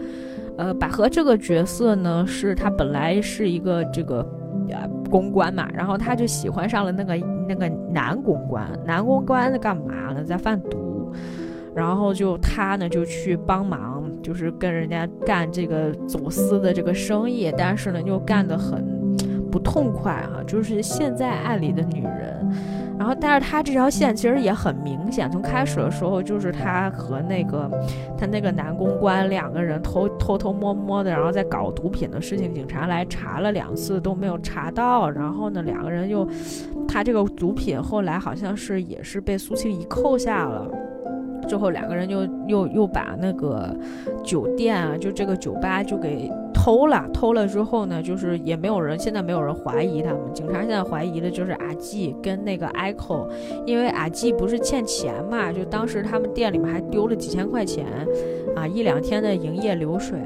[0.58, 4.26] 呃，百合这个角色呢，是她本来是一个这个
[4.70, 7.16] 呃公关嘛，然后她就喜欢上了那个
[7.48, 10.24] 那个男公关，男公关在干嘛呢？
[10.24, 11.12] 在贩毒，
[11.74, 18.84] 然后就她呢就去帮忙，就是跟人家干这个走私的这个生意，但是呢又干得很。
[19.48, 22.15] 不痛快哈，就是现在爱里的女人，
[22.98, 27.70] 然后但是他这条线其实也很明显，从开始的时候就是他和那个
[28.16, 36.26] 他那个男公关两个人偷偷偷摸摸的，然后在搞毒品的事情，警察来查了两次都没有查到，然后呢两个人又
[36.88, 40.66] 他这个毒品后来好像是也是被苏青一扣下了。
[41.46, 43.72] 之后两个人又又又把那个
[44.24, 46.28] 酒店啊，就这个酒吧就给
[46.66, 47.08] 偷了。
[47.14, 50.18] 偷了之后呢，就是也没有人，现在没有人怀疑他们。
[50.34, 53.28] 警察现在怀疑的就是阿季跟那个 Echo，
[53.64, 57.86] 因为阿季不是欠钱嘛，就当时他们店里面还丢了几千块钱，
[58.56, 60.18] 啊，一两天的营业流水，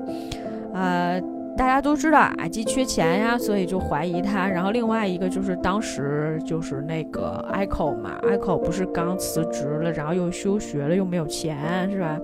[0.73, 1.23] 呃。
[1.59, 4.49] 大家都知道阿基缺钱呀，所以就怀疑他。
[4.49, 12.19] 然后另外一个就是当时就是那个 Echo 嘛，Echo 不是刚辞职了，然后又休学了，又没有钱，是吧？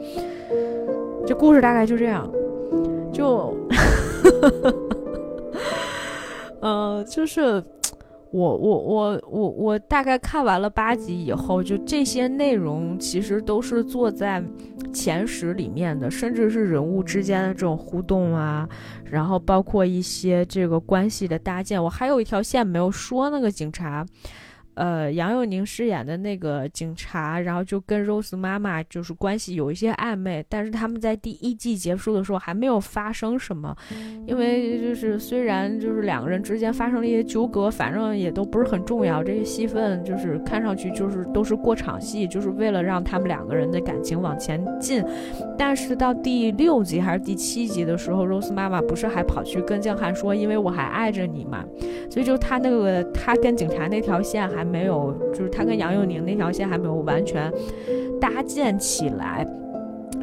[1.26, 2.30] 这故事大概就这样，
[3.12, 3.54] 就，
[6.60, 7.62] 嗯， 就是。
[8.32, 14.42] 我我我我我大概看完了八集以后，就这些内容其实都是坐在
[14.92, 18.68] 前十里面的，甚至是人物之间的这种互动啊，
[19.04, 21.82] 然后包括一些这个关系的搭建。
[21.82, 24.04] 我还有一条线没有说，那个警察，
[24.76, 33.74] 呃，杨佑宁饰演的那个警察，然后就跟 Rose 妈妈就是关系有一些暧昧，但是他们在第一季结束的时候还没有发生什么，
[34.26, 45.02] 因为就是虽然就是两个人之间发生了一些纠葛，反正也都不是很重要，这些戏份就是看上去就是都是过场戏，就是为了让他们两个人的感情往前进。
[45.56, 51.64] 但是到第六集还是第七集的时候，Rose 妈妈不是还跑去跟江汉说，因为我还爱着你嘛，
[52.10, 54.65] 所以就他那个他跟警察那条线还。
[54.66, 57.52] 没有，就是他跟杨佑宁那条线还没有完全
[58.20, 59.46] 搭建起来。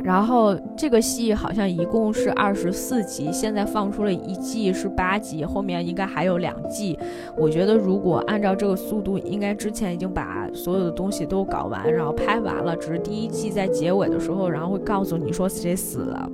[0.04, 6.98] 然后这个戏好像一共是二十四集，现在放出了一季是八集，后面应该还有两季。
[7.38, 12.76] 我觉得如果按照这个速度，应该之前已经把所有的东西都搞完，然后拍完了。
[12.76, 16.30] 只是第一季在结尾的时候，然后会告诉你说谁死了。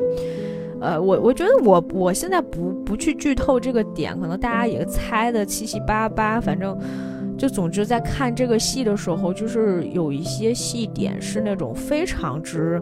[0.82, 6.76] 呃，我我觉得我我现在不不去剧透这个点，可能大家也猜的七七八八，反正。
[7.39, 12.82] 就总之，在看这个戏的时候，就是有一些戏点是那种非常之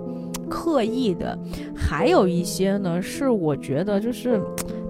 [0.50, 1.38] 刻意的，
[1.76, 4.42] 还有一些呢是我觉得就是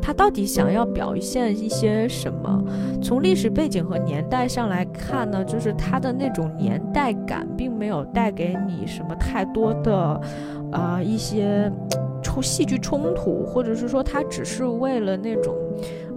[0.02, 2.64] 他到底想要表现一些什么。
[3.04, 10.22] 从历史背景和年代上来看呢，就是他的那种年代感并没有带给你什么太多的
[10.72, 11.70] 啊一些
[12.24, 15.54] 冲戏剧冲突，或者是说他只是为了那种。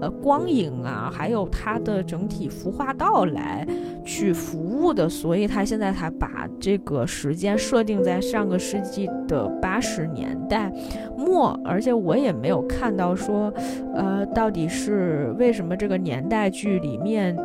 [0.00, 3.66] 呃，光影啊，还有它的整体服化道来
[4.04, 10.72] 去服务的，所以它现在才把这个时间设定在上个世纪的八十年代
[11.16, 13.52] 末，而且我也没有看到说，
[13.94, 17.36] 呃，到底是为什么这个年代剧里面，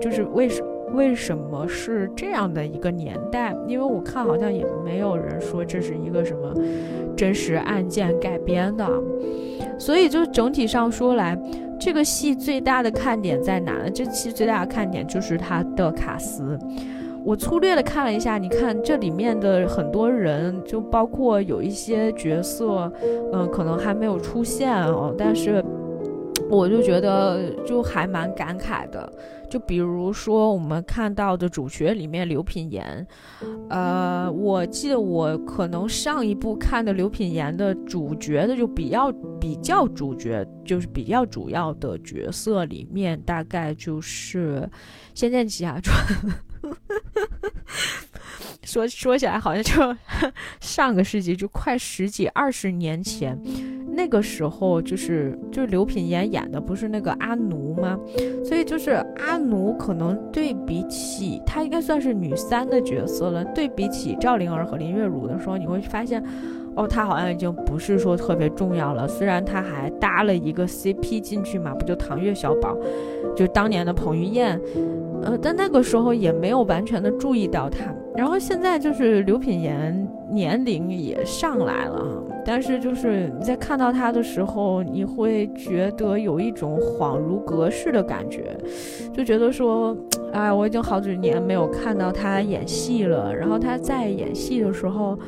[0.00, 0.62] 就是为什
[0.94, 3.56] 为什么是这样的一个年代？
[3.66, 6.54] 因为我看好像也没有人说这是一个什么
[7.16, 8.88] 真实案件改编的，
[9.78, 11.38] 所以就整体上说来。
[11.82, 13.90] 这个戏最大的看点在哪呢？
[13.90, 16.58] 这期最大的看点就是它的卡斯。
[17.24, 22.92] 我粗略的看了一下，你看这里面的很多人，就包括有一些角色，
[23.32, 25.64] 嗯，可能还没有出现哦，但是
[26.50, 29.10] 我就觉得就还蛮感慨的。
[29.48, 33.04] 就比如说我们看到的主角里面刘品言，
[33.68, 39.10] 呃，我记得我可能上一部看的刘品言的主角的就比较
[39.40, 44.60] 比较主角，就是比较主要的角色里面，大概就是
[45.14, 45.96] 《仙剑奇侠传》。
[48.62, 49.96] 说说起来好像就
[50.60, 53.36] 上个世纪，就快十几二十年前，
[53.92, 57.98] 那个时候就是就是刘品言演的不是那个阿奴吗？
[58.44, 63.44] 所以就是阿奴可能对比起她应该算是女三的角色了。
[63.46, 66.22] 对比起赵灵儿和林月如的时候，你会发现，
[66.76, 69.06] 哦，她好像已经不是说特别重要了。
[69.08, 72.76] 虽然她还搭了一个 CP 进去嘛，不就唐月小宝，
[73.36, 74.60] 就当年的彭于晏。
[75.22, 77.94] 呃，但那个时候也没有完全的注意到他。
[78.16, 88.56] 然后现在就是刘品言年龄也上来了，但是就是你在看到他的时候，你会觉得有一种恍如隔世的感觉，
[89.12, 89.96] 就觉得说，
[90.32, 93.34] 哎，我已经好几年没有看到他演戏了。
[93.34, 95.18] 然后他在演戏的时候。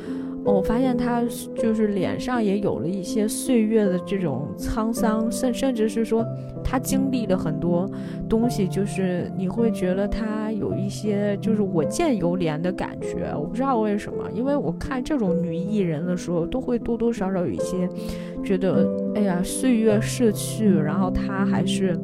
[0.45, 1.23] 我发现他
[1.55, 6.21] 就是脸上也有了一些岁月的这种沧桑，甚甚至是说
[6.61, 7.89] 他经历了很多
[8.27, 13.33] 东西，就是你会觉得他有一些就是我见犹怜的感觉。
[13.35, 17.89] 我不知道为什么，因为我看这种女艺人的时候，都会多多少少有一些
[18.43, 21.99] 觉得，哎呀，岁月逝去，然后她还是。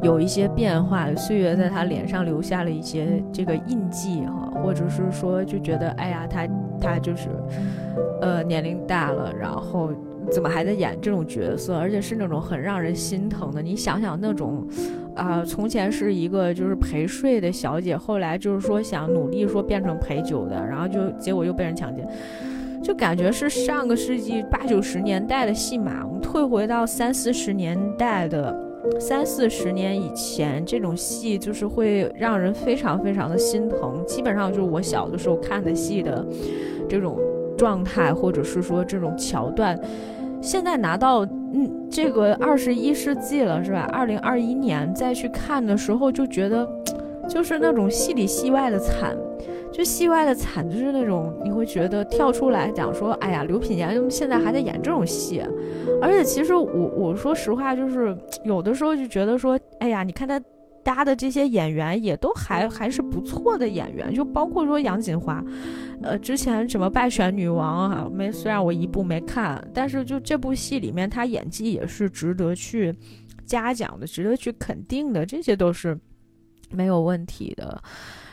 [0.00, 6.46] 有一些变化，岁月在她脸上留下了一些这个印记哈，或者是说就觉得，哎呀，她
[6.80, 7.28] 她就是，
[8.20, 9.90] 呃，年龄大了，然后
[10.30, 13.60] 怎么还在演这种角色，而且是那种很让人心疼的。
[13.60, 14.64] 你想想那种，
[15.18, 22.08] 啊，从前是一个就是陪睡的小姐，后来就是说想努力说变成陪酒的，然后就结果又被人强奸，
[22.82, 28.64] 就感觉是上个世纪八九十年代的戏码，我们退回到三四十年代的。
[29.00, 36.24] 三四十年以前，这种戏就是会让人非常非常的心疼，基本上就是我小的时候看的戏的
[36.88, 37.18] 这种
[37.58, 39.78] 状态，或者是说这种桥段。
[40.40, 43.88] 现在拿到嗯这个二十一世纪了，是吧？
[43.92, 46.68] 二零二一年再去看的时候，就觉得
[47.28, 49.16] 就是那种戏里戏外的惨。
[49.70, 55.42] 就戏外的惨，就是那种你会觉得跳出来讲说，哎呀，刘品言现在还在演这种戏，
[56.02, 56.64] 而且其实我
[56.96, 60.40] 我说实话，就是有的时候就觉得说，哎呀，你看他
[60.88, 65.44] 加的这些演员也都还还是不错的演员，就包括说杨锦华，
[66.02, 72.94] 呃，之前什么败选女王啊，没虽然我一部没看，但是就这部戏里面她演技也是值得去
[73.44, 75.98] 嘉奖的，值得去肯定的，这些都是。
[76.70, 77.82] 没有问题的。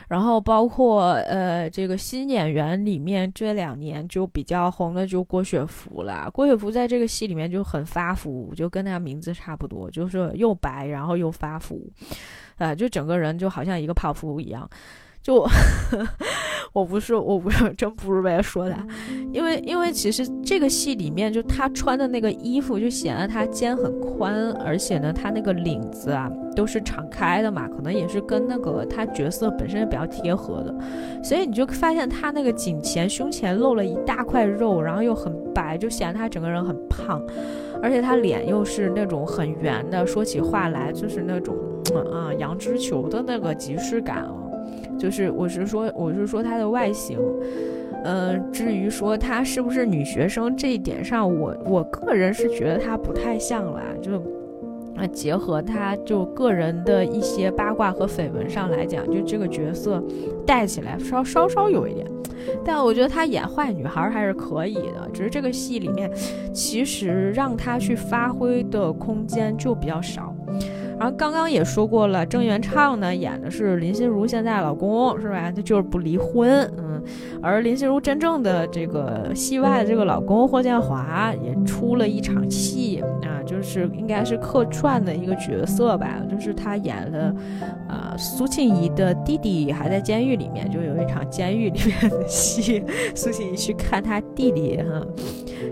[0.08, 6.30] 然后包括呃，这个新演员里面这两年就比较红的就郭雪芙了。
[6.32, 11.90] 郭雪芙在这个戏里面就很发福，就跟她名字差不多，就是又白然后又发福，
[12.58, 14.70] 啊，就整个人就好像一个泡芙一样。
[15.22, 15.44] 就
[16.74, 18.78] 我不是我不是真不是为了说他，
[19.32, 30.76] 因为因为其实这个戏里面就他穿的那个衣服就显得他肩很宽，而且呢他那个领子啊都是敞开的嘛，可能也是跟那个他角色本身比较贴合的，
[31.24, 37.22] 所以你就发现他那个颈前胸前露了一大块肉，然后又很白，就显得他整个人很胖，
[37.82, 41.56] 而且他脸又是那种很圆的，说起话来就是那种
[42.12, 44.45] 啊杨枝球的那个即视感哦。
[45.06, 47.20] 就是我是说我是说她的外形，
[48.04, 53.84] 呃，至于说她是不是女学生这一点上，我我个人是觉得她不太像啦。
[54.02, 54.14] 就
[54.96, 60.04] 啊，结合她就个人的一些八卦和绯闻上来讲，就这个角色
[60.44, 62.08] 带起来稍稍稍有一点，
[62.66, 65.08] 但我觉得她演坏女孩还是可以的。
[65.14, 66.12] 只是这个戏里面，
[66.52, 70.36] 其实让她去发挥的空间就比较少。
[70.98, 75.52] 然后刚刚也说过了，郑元畅呢演的是林心如现在老公是吧？
[75.52, 77.02] 他就是不离婚，嗯。
[77.42, 87.36] 而林心如真正的这个戏外的这个老公霍建华也出了一场戏啊，就是应该是客串的一个角色吧，就是他演的，
[87.88, 92.84] 呃，苏庆怡的弟弟还在监狱里面，就有一场监狱里面的戏，
[93.14, 95.06] 苏庆怡去看他弟弟哈，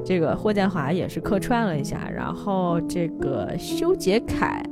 [0.05, 4.63] 这个霍建华也是客串了一下，然后这个修杰楷。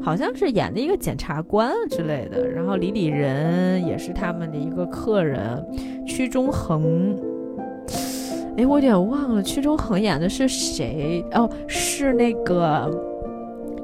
[0.00, 5.40] 好像是演的一个检察官之类的，然后李李仁也是他们的一个客人，
[6.06, 7.16] 屈中恒，
[8.56, 12.90] 哎，我有点忘了屈中恒演的是谁哦，是那个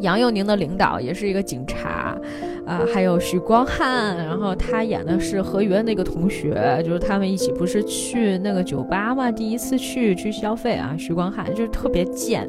[0.00, 2.16] 杨佑宁的领导，也是一个警察
[2.64, 12.48] 啊，还有许光汉，然后他演的是何雨恩那个同学，就是他们一起不是去那个酒吧嘛，第一次去去消费啊，许光汉就是特别贱。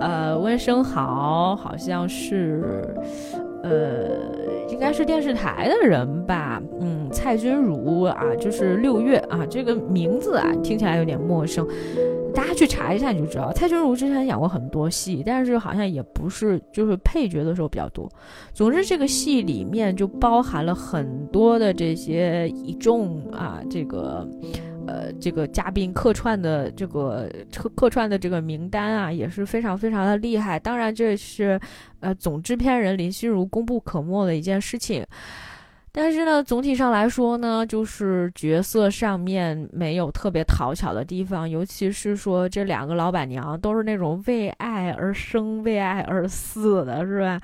[0.00, 2.82] 呃，温升豪好像是，
[3.62, 4.18] 呃，
[4.68, 6.60] 应该是电视台的人吧。
[6.80, 11.66] 嗯，蔡君如啊，就是六月啊，这个名字啊听起来有点陌生，
[12.34, 13.52] 大家去查一下你就知道。
[13.52, 18.08] 蔡君如之前演过很多戏，但是好像也不是就是配角的时候比较多。
[18.54, 24.26] 总之，这个戏里面就包含了很多的这些一众啊，这个。
[24.86, 30.58] 呃，这个嘉宾客串的这个客客串的这个名单啊，也是非常非常的厉害。
[30.58, 31.60] 当然，这是
[32.00, 35.06] 呃总制片人林心如功不可没的一件事情。
[35.92, 47.40] 但是呢，总体上来说呢，就是角色上面没有特别讨巧的地方，尤其是说这两个老板娘都是那种为爱而生、为爱而死的，是吧？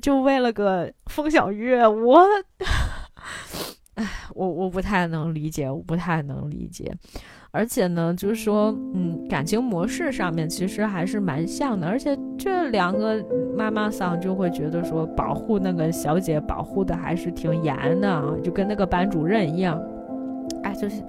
[0.00, 2.24] 就为了个风小月，我。
[3.94, 6.90] 唉，我我不太能理解，我不太能理解，
[7.50, 13.22] 而且呢，就是说，嗯，感情模式上面其实还是蛮像的，而且这两个
[13.54, 19.78] 妈妈桑就会觉得说，保护那个小姐保护的还是挺严的啊，就跟那个班主任一样，
[20.62, 21.02] 哎，就是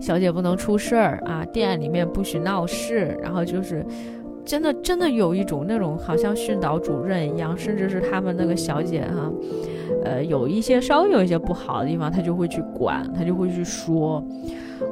[0.00, 3.84] 小姐不能出事儿啊，店里面不许闹事，然后就是
[4.50, 9.30] 真的真的有一种那种好像训导主任一样，甚至是他们那个小姐哈。
[10.02, 14.20] 呃，有一些稍微有一些不好的地方，他就会去管，他就会去说，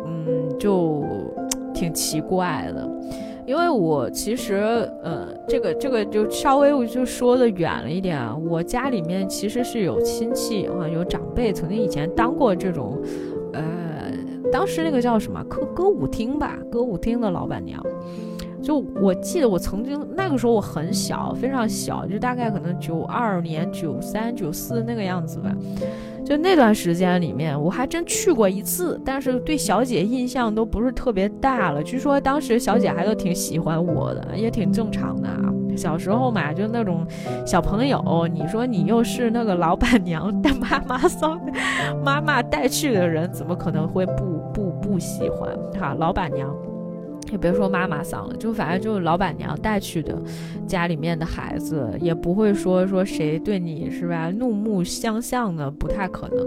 [0.07, 1.03] 嗯，就
[1.75, 2.89] 挺奇怪的。
[3.47, 8.37] 因为我其实，呃，这个这个就稍微我就说的远了一点啊。
[8.49, 12.97] 我家里面其实是有亲戚啊，有长辈曾经以前当过这种，
[13.55, 14.13] 呃，
[14.53, 17.85] 当时那个叫什么歌歌舞厅吧，歌舞厅的老板娘。
[18.63, 25.55] 就我记得我曾经那个时候我很小，非常小，就大概可能九二年、九三、九四那个样子吧。
[26.25, 31.83] 就那段时间里面，我还真去过一次，但是对小姐印象都不是特别大了。
[31.83, 35.53] 据说当时小姐还都挺喜欢我的，也挺正常的啊。
[35.75, 37.07] 小时候嘛，就那种
[37.47, 41.41] 小朋友，你说你又是那个老板娘带妈妈送
[42.05, 45.49] 妈妈带去的人，怎么可能会不不不喜欢
[45.81, 45.95] 哈？
[45.99, 46.55] 老板娘。
[47.31, 50.17] 也别说妈妈桑了，就反正就是老板娘带去的，
[50.67, 56.47] 家里面的孩子也不会说说谁对你是吧怒目相向的，不太可能。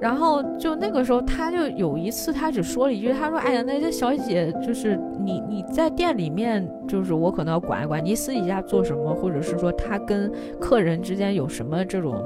[0.00, 10.28] 然后就那个时候，他就有一次，他只说了一句，他说：“哎呀，那些小姐就是你你在店里面，就是我可能要管一管，你私底下做什么，或者是说他跟
[10.58, 12.20] 客人之间有什么这种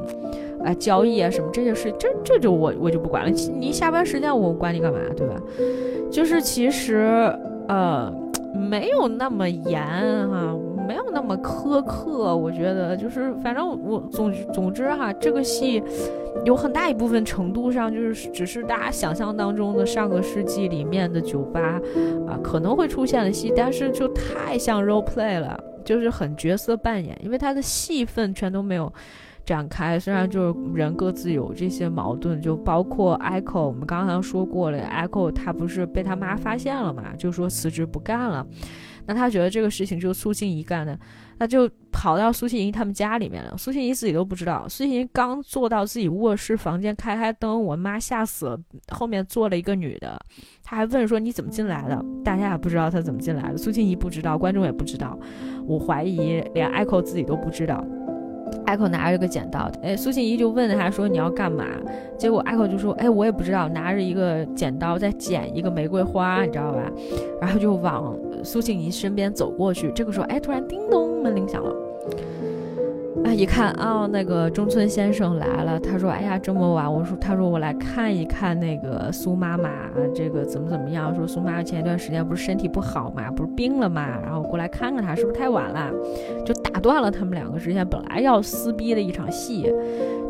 [0.64, 3.30] 啊交易啊什么这些事，这这就我我就不管了。
[3.30, 5.38] 你下班时间我管你干嘛，对吧？
[6.10, 7.30] 就是其实。”
[7.68, 8.12] 呃，
[8.54, 9.82] 没有那么严
[10.28, 10.56] 哈，
[10.86, 12.36] 没有那么苛刻。
[12.36, 15.82] 我觉得就是反正我总总之哈，这个戏
[16.44, 21.80] 有很大一部分程度上就是只是大家想象当中的上个世纪里面的酒吧
[22.28, 28.92] 啊可能会出现的戏，但是就太像 role play 了，就是很角色扮演，因为他的戏份全都没有。
[29.46, 38.44] 展开，虽然就是人各自有这些矛盾，就包括 Echo，我们刚刚说过了，Echo 他不是被他妈发现了嘛，就说辞职不干了，
[39.06, 40.98] 那他觉得这个事情就是苏静怡干的，
[41.38, 48.58] 那就跑到苏静怡他们家里面了，苏静怡自己都不知道，苏静怡刚坐到自己卧室房间开开灯，我妈吓死了，
[48.92, 50.18] 后面坐了一个女的，
[50.64, 55.16] 他还问说你怎么进来的，大家也不知道他怎么进来的，苏静怡不知道，观众也不知道，
[55.68, 57.84] 我怀疑连 Echo 自己都不知道。
[58.64, 61.64] 艾克拿着一个剪刀，哎，苏庆怡就问他说：“你要干嘛？”
[62.18, 66.90] 结果艾克就说：“哎，我也不知道。”拿着一个剪刀在剪一个玫瑰花，你知道吧？
[67.40, 69.92] 然后就往苏庆怡身边走过去。
[69.92, 71.72] 这个时候，哎，突然叮咚，门铃响了。
[73.26, 75.80] 啊，一看啊，那个中村先生来了。
[75.80, 79.68] 他说：“哎呀，这么晚。”我说：“他说我来看一看那个苏妈妈，
[80.14, 81.12] 这个怎么怎么样？
[81.12, 84.20] 说苏妈妈前一段时间不是身体不好嘛，不是病了嘛？
[84.22, 85.90] 然后过来看看她，是不是太晚了？
[86.44, 89.74] 就打断了他们两个之间本来要撕逼的一场戏。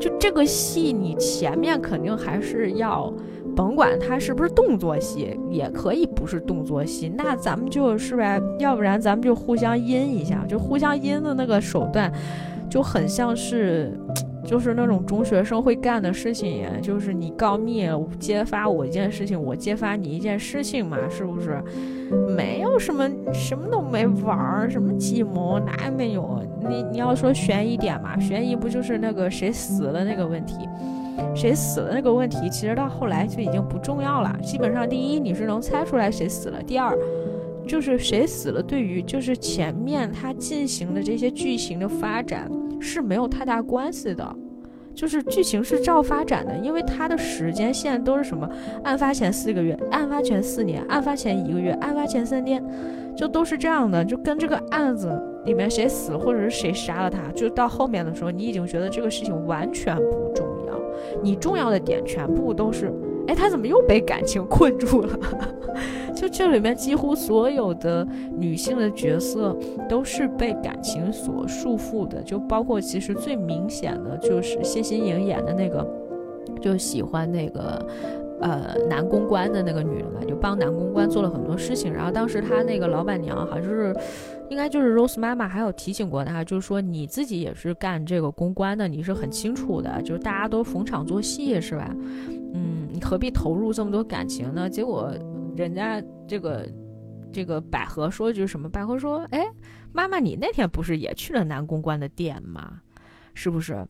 [0.01, 3.13] 就这个戏，你前面肯定还是要，
[3.55, 7.13] 甭管它是不是动作戏，也可以不是动作戏。
[7.15, 12.11] 那咱们就是呗，要不然咱们就互相阴一下，就互相阴的那个手段。”
[12.69, 13.93] 就很像是，
[14.45, 17.87] 就是那种中学生会干的事情，就是你告密
[18.19, 21.63] 揭发我一件事情，我揭发你一件事情嘛，是不是？
[22.37, 26.43] 没有什么，什么都没玩儿，什么计谋哪也没有。
[26.69, 30.69] 你你要说悬疑点嘛，悬疑不就是那个谁死了那个问题？
[31.35, 34.39] 谁死了那个问题，其实到后来就已经不重要了。
[34.43, 36.97] 基本上，第一你是能猜出来谁死了，第二。
[37.67, 42.51] 就是谁死了，对于就是前面他进行的这些剧情的发展
[42.81, 44.37] 是没有太大关系的，
[44.95, 48.49] 就是剧情是照发展的，因为他的时间线都是什么？
[48.85, 52.65] 案发前四个月，案发前四年，案发前一个月，案发前三天，
[53.17, 60.81] 就都是这样的，就跟这个案子里面谁死或者是谁杀了他，就到后面的时候，你已经觉得这个事情完全不重要，
[61.23, 62.93] 你重要的点全部都是。
[63.29, 65.19] 哎，他怎么又被感情困住了？
[66.17, 68.07] 就这里面几乎所有的
[68.39, 69.55] 女性的角色
[69.87, 75.87] 都是被感情所束缚的，就包括其实最明显的就是谢欣颖演的那个，
[76.61, 77.87] 就喜欢那个
[78.41, 81.93] 呃男公关的那个女的嘛，就帮男公关做了很多事情。
[81.93, 83.95] 然后当时他那个老板娘好像是，
[84.49, 91.95] 应该就是 Rose 妈妈，还有提醒过他，就是说你自己也是干这个公关的，你是很清楚的，就是大家都逢场作戏，是吧？
[92.55, 94.69] 嗯，你何必投入这么多感情呢？
[94.71, 95.13] 结果
[95.57, 96.69] 人家这个
[97.33, 98.69] 这个百合说句什么？
[98.69, 99.47] 百合说：“哎，
[99.93, 102.81] 妈妈，你那天不是也去了南公关的店吗？
[103.35, 103.85] 是不是？”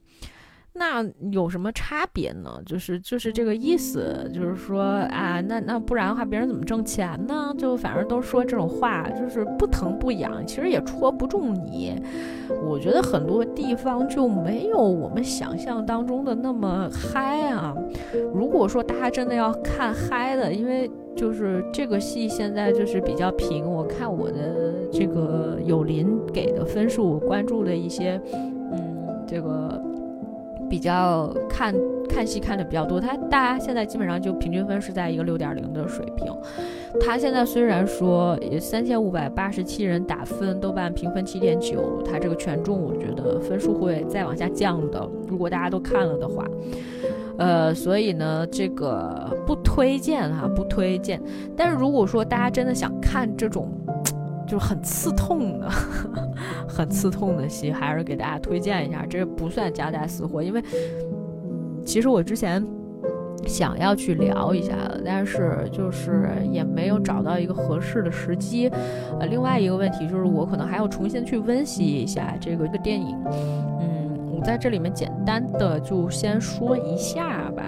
[0.78, 2.60] 那有什么差别呢？
[2.66, 7.54] 就是就是这个意思，就是说啊，那那不然的话，别人怎么挣钱呢？
[7.56, 11.94] 就反正都说这种话，就是不疼不痒，其实也戳不中你。
[12.62, 17.74] 我觉得很多地方就没有我们想象当中的那么嗨啊。
[18.34, 28.20] 如果说大家真的要看嗨的，因为就是这个戏现在就是比较平，我看我的这个有林给的分数，我关注的一些，
[28.72, 29.82] 嗯，这个。
[30.68, 31.74] 比较看
[32.08, 36.26] 看戏看的比较多，他大家现在基本上就平均分是在一个六点零的水平。
[37.00, 45.08] 他现在虽然说三千五百八十七人打分，豆瓣评分七点九，他这个权重我觉得分数会再往下降的。
[45.28, 46.44] 如果大家都看了的话，
[47.38, 51.20] 呃，所以呢，这个不推荐哈，不推荐。
[51.56, 53.68] 但是如果说大家真的想看这种。
[54.46, 55.68] 就很刺痛的，
[56.68, 59.04] 很刺痛的戏，还是给大家推荐一下。
[59.08, 60.62] 这不算夹带私货，因为，
[61.84, 62.64] 其实我之前
[63.46, 68.68] 想要去聊一下的，但是就是也没有找到一个合适的时机。
[69.20, 73.16] 呃，另外一个问题就是，我可能还要重新去温习一下这个这个电影。
[73.80, 77.62] 嗯，我在这里面简单的就先说一下吧。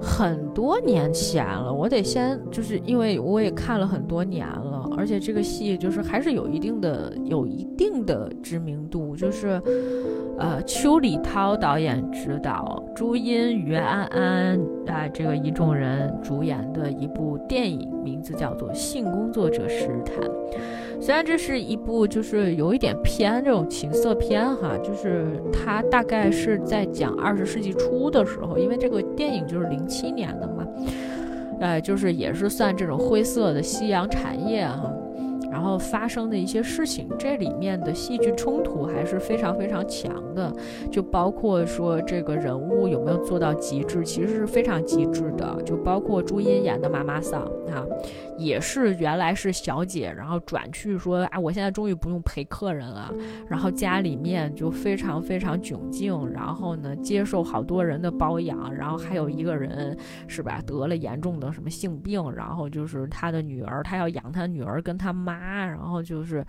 [0.00, 4.73] 很多年前了，我得先就是因为我也看了很多年了。
[4.96, 9.60] 而且这个戏就是还是有一定的、有一定的知名度，就是，
[10.38, 20.16] 呃，邱礼涛导演执导，朱茵、于安安啊，这个一众人主演的一部电影，名字叫做《性工作者实谈》。
[21.00, 30.66] 虽然这是一部就是有一点偏这种情色片哈，就是它大概是在讲二十世纪初的时候，因为这个电影就是零七年的嘛。
[31.64, 34.84] 呃，就是也是算这种灰色的夕阳产业啊，
[35.54, 40.52] 然后发生的一些事情，这里面的戏剧冲突还是非常非常强的，
[40.90, 47.86] 就包括说这个人物有没有做到极致，其实是非常极致的，就包括朱茵演的妈妈桑啊，
[48.36, 53.14] 也是原来是小姐，然后转去说啊，我现在终于不用陪客人了，
[53.48, 59.96] 然后家里面就非常非常窘境，然后呢接受好多人的包养，然后还有一个人
[60.26, 60.60] 是吧？
[60.66, 66.44] 得了严重的什么性病，然后就是他的女儿，他要养他女儿跟他妈，然后就是，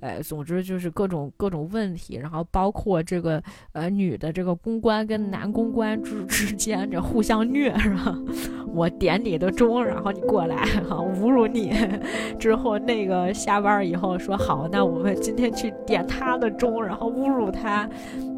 [0.00, 3.42] 呃，总之就是各种各种问题，然后包括这个
[3.72, 8.16] 呃女的这个公关跟男公关之之间这互相虐是吧？
[8.68, 10.56] 我点你的钟，然后你过来
[10.88, 11.72] 哈侮辱你，
[12.38, 17.88] 之后那个下班以后说好，那我们今天去点他的钟，然后侮辱他。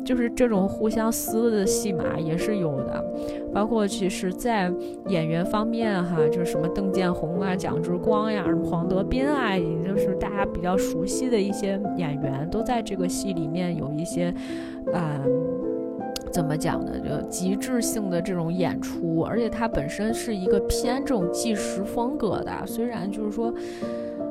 [0.08, 3.04] 就是这种互相撕的戏码也是有的，
[3.52, 4.72] 包括其实，在
[5.08, 14.34] 演员方面哈，就是什么邓建宏啊、蒋志光呀、什么黄德斌啊，也就是大家比较熟悉的一些演员，都在这个戏里面有一些，
[14.94, 15.22] 啊，
[16.32, 16.92] 怎么讲呢？
[16.98, 23.52] 就极致性的这种演出，而且它本身是一个偏这种纪实风格的，虽然就是说。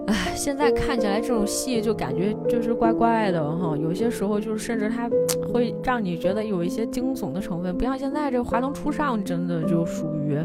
[0.07, 5.09] 唉，现在看起来这种戏就感觉就是怪怪的哈，有些时候就是甚至它
[5.51, 10.39] 会让你觉得有一些惊悚的成分，不像现在这华灯初上，真的就属于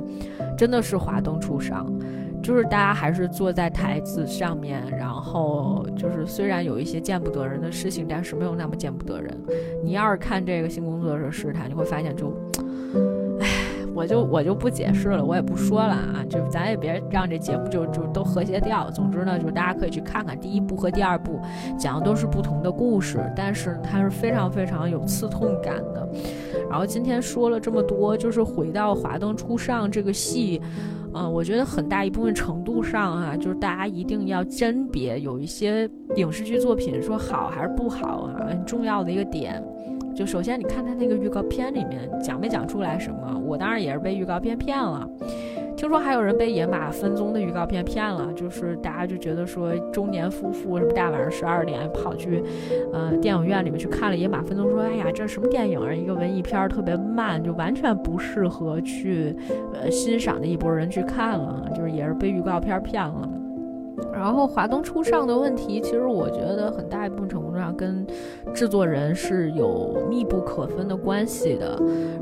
[0.58, 1.86] 真的是华灯初上，
[2.42, 9.40] 就是大家还是坐在台子上面，然后就是虽然有一些见不得人的事情，但是没有那么见不得人。
[9.84, 12.34] 你要是看这个新工作者试探，你会发现就。
[13.94, 18.90] 我就我就不解释了，我也不说了啊，就咱也别让这节目就就都和谐掉。
[18.90, 21.40] 总之呢，就是大家可以去看看第一部和第二部，
[21.78, 26.08] 讲的都是不同的故事，但是它是非常非常有刺痛感的。
[26.70, 30.60] 然后今天说了这么多，就是回到《华灯初上》这个戏，
[31.14, 39.62] 嗯，我觉得很大一部分程度上啊，就是大家一定要甄别有一些影视剧作品说好还是不好啊，很重要的一个点。
[40.14, 43.40] 就首先，你看他那个预告片里面讲没讲出来什么？
[43.44, 45.08] 我当然也是被预告片骗了。
[45.74, 52.40] 听说还有人被《野马分鬃》的预告片骗了，就是大家就觉得说中年夫妇什么大晚上十二点跑去，
[52.92, 55.92] 呃，电影院里面去看了《野马分鬃》，说哎呀，这什么电影啊？
[55.92, 59.34] 一个文艺片，特别慢，就完全不适合去
[59.72, 63.28] 呃欣赏的一波人去看了，就是也是被预告片骗了。
[64.12, 68.06] 然后华灯初上的问题，其实我觉得很大一部分程度上跟
[68.54, 71.78] 制作人是有密不可分的关系的。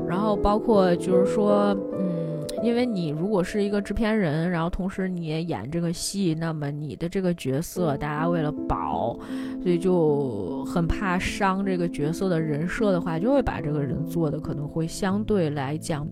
[0.07, 9.17] 然后包括就是说，嗯，因为你如果是一个制片人，然后同时你也演这个戏，那么你的这个角色，大家为了保，
[9.61, 16.07] 所以就很怕伤这个角色的人设的话，就会把这个人做的可能会相对来讲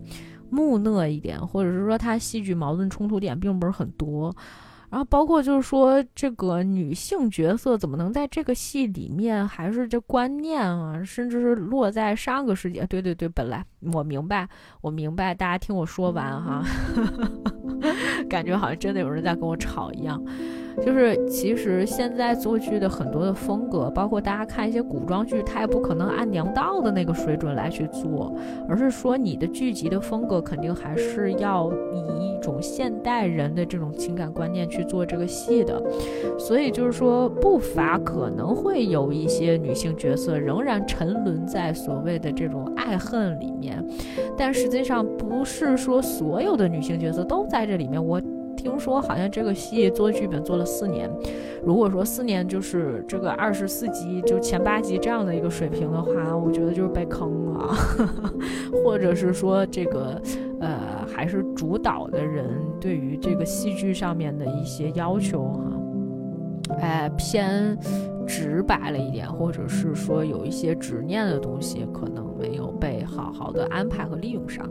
[0.50, 4.34] 木讷一点，或者是说他戏剧矛盾冲突点并不是很多。
[4.90, 12.80] 然后包括就是说，这个女性角色怎么能在这个戏里面还是这观念啊，甚至是落在上个世纪？
[12.88, 13.64] 对对对，本来
[13.94, 14.50] 我明白，
[14.82, 16.64] 我明白，大家听我说完哈，
[18.30, 20.20] 感觉好像真的有人在跟我吵一样。
[20.86, 28.34] 就是其实现在做剧的很多的风格，包括大家看一些古装剧，它也不可能按娘道的那个水准来去做，
[28.68, 35.82] 而是说你的剧集的风格肯定还是要以一种现代人的这种情感观念去做这个戏的。
[36.38, 43.86] 所以就是说，不乏可能会有一些女性角色仍然沉沦在所谓的这种爱恨里面，
[44.38, 48.04] 但实际上不是说所有的女性角色都在这里面。
[48.04, 48.20] 我。
[48.62, 51.10] 听说好像这个戏做剧本做了四年，
[51.64, 57.74] 如果说四年就是这个二十四集就前八集这样的一个水平的话，我觉得就是被坑了，
[58.84, 60.22] 或者是说这个
[60.60, 62.50] 呃还是主导的人
[62.82, 67.78] 对于这个戏剧上面的一些要求哈，哎偏
[68.28, 72.29] 直白了一点，或者是说有一些执念的东西可能。
[73.20, 74.68] 好好的安排和利用上，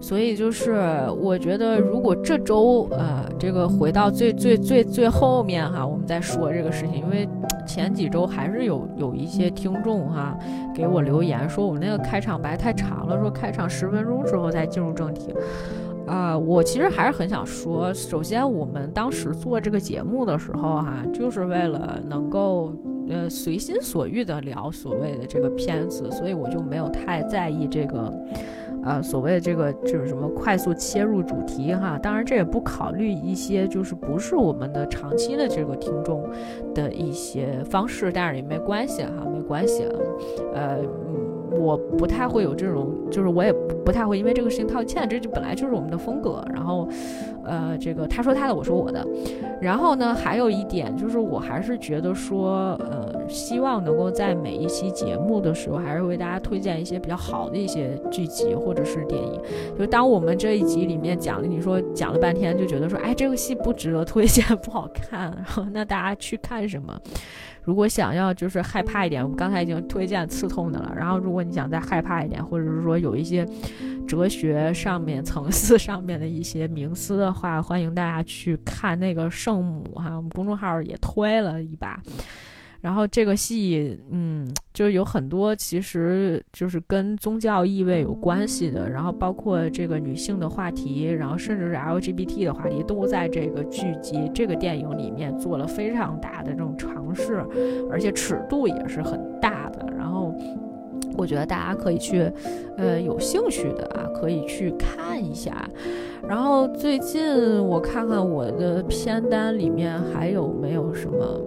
[0.00, 0.72] 所以就是
[1.20, 7.28] 我觉得，如果这周呃，这个回到最最最最后面哈，我们再说这个事情，因为
[7.66, 10.36] 前几周还是有有一些听众哈
[10.74, 15.32] 给我留言说我们那个开场白太长了，说开场十分钟之后再进入正题。
[16.06, 22.74] 啊，我其实还是很想说，首先我们当时做这个节目的时候哈，就是为了能够。
[23.08, 28.12] 呃，随心所欲的聊所谓的这个片子，所以我就没有太在意这个，
[28.82, 31.98] 呃，所谓的这个就是什么快速切入主题哈。
[32.02, 36.28] 当然，这也不考虑一些就是不是我们的长期的这个听众
[36.74, 39.86] 的一些方式，但是也没关系哈，没关系。
[40.54, 40.78] 呃，
[41.50, 43.52] 我不太会有这种，就是我也
[43.84, 46.42] 不太会因为这个事情道歉，这就本来就是我们的风格。
[46.52, 46.88] 然后。
[47.46, 49.06] 呃，这个他说他的，我说我的。
[49.60, 59.40] 然后呢，还有一点就是，我还是觉得说，呃，希望能够在每一期节目的时候，还是为大家推荐一些比较好的一些剧集或者是电影。
[59.78, 67.00] 就当我们这一集里面讲了，你说讲了半天，就觉得说，哎，这个戏不值得推荐， 不好看，然后那大家去看什么？
[67.64, 70.92] 如果想要就是害怕一点，我们刚才已经推荐刺痛的了。
[70.94, 73.46] 然后如果你想再害怕一点，或者是说有一些
[74.06, 82.00] 哲学上面层次上面的一些冥思的话，欢迎大家去看那个圣母哈，我们公众号也推了一把。
[82.84, 97.42] 然后这个戏，嗯，就是有很多其实就是跟宗教意味有关系的，然后包括这个女性的话题，然后甚至是 LGBT 的话题，都在这个剧集、这个电影里面做了非常大的这种尝试，
[97.90, 99.86] 而且尺度也是很大的。
[99.96, 100.34] 然后
[101.16, 102.30] 我觉得大家可以去，
[102.76, 105.66] 呃，有兴趣的啊，可以去看一下。
[106.28, 107.24] 然后最近
[107.64, 111.40] 我看看我的片单里面还有没有什么。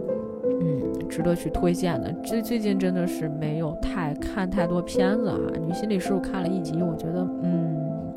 [0.60, 0.77] 嗯
[1.10, 5.38] 值得去推荐的，最最近真的是没有太看太多片子啊。
[5.66, 8.14] 女心理师我看了一集，我觉得嗯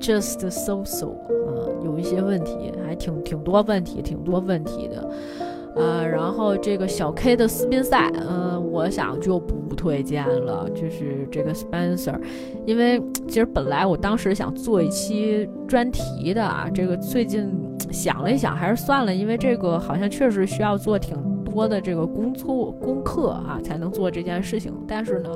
[0.00, 6.02] ，just so so 啊，有一些问题，还挺挺多问题，挺多问题的啊。
[6.04, 12.20] 然后这个小 K 的斯宾塞，嗯，我想就不推荐了，就是这个 Spencer，
[12.66, 17.50] 因为其实本来我当时想做一期专题的啊，这个最近
[17.90, 21.16] 想了一想，还是算了，因为这个好像确实需要做挺。
[21.50, 24.72] 多的这个工作功课啊，才能做这件事情。
[24.86, 25.30] 但是呢，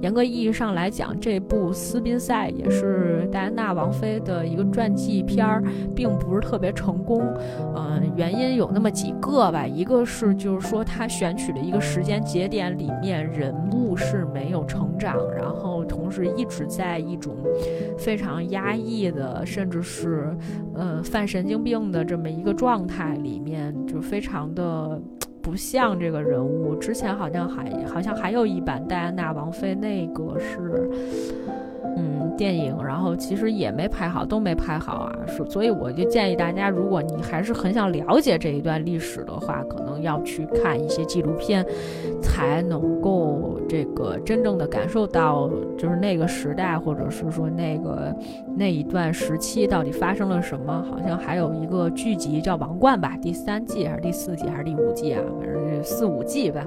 [0.00, 5.62] 严格意义上来讲，这部《斯宾塞》也是戴安娜王妃的一个传记片儿，
[5.94, 7.22] 并不是特别成功。
[7.76, 9.66] 嗯，原因有那么几个吧。
[9.66, 17.36] 一个是就是说，他选取的一个时间节点里面人物是没有成长，然后同时一直在一种
[17.96, 20.36] 非常压抑的，甚至是
[20.74, 25.00] 呃犯神经病的这么一个状态里面，就非常的。
[25.42, 30.88] 不像这个人物，之前好像还好像还有一版戴安娜王妃，那个是。
[32.02, 35.16] 嗯，电影，然后其实也没拍好，都没拍好啊。
[35.28, 41.64] 所所以我就建议大家，如果你还是很想了解这一段历史的话，可能要去看一些纪录片，
[42.20, 45.48] 才能够这个真正的感受到，
[45.78, 48.12] 就是那个时代，或者是说那个
[48.56, 50.84] 那一段时期到底发生了什么。
[50.90, 55.22] 好像还有一个剧集叫《王冠》吧，第三季还是第四季还是第五季啊？
[55.38, 56.66] 反正四五季吧，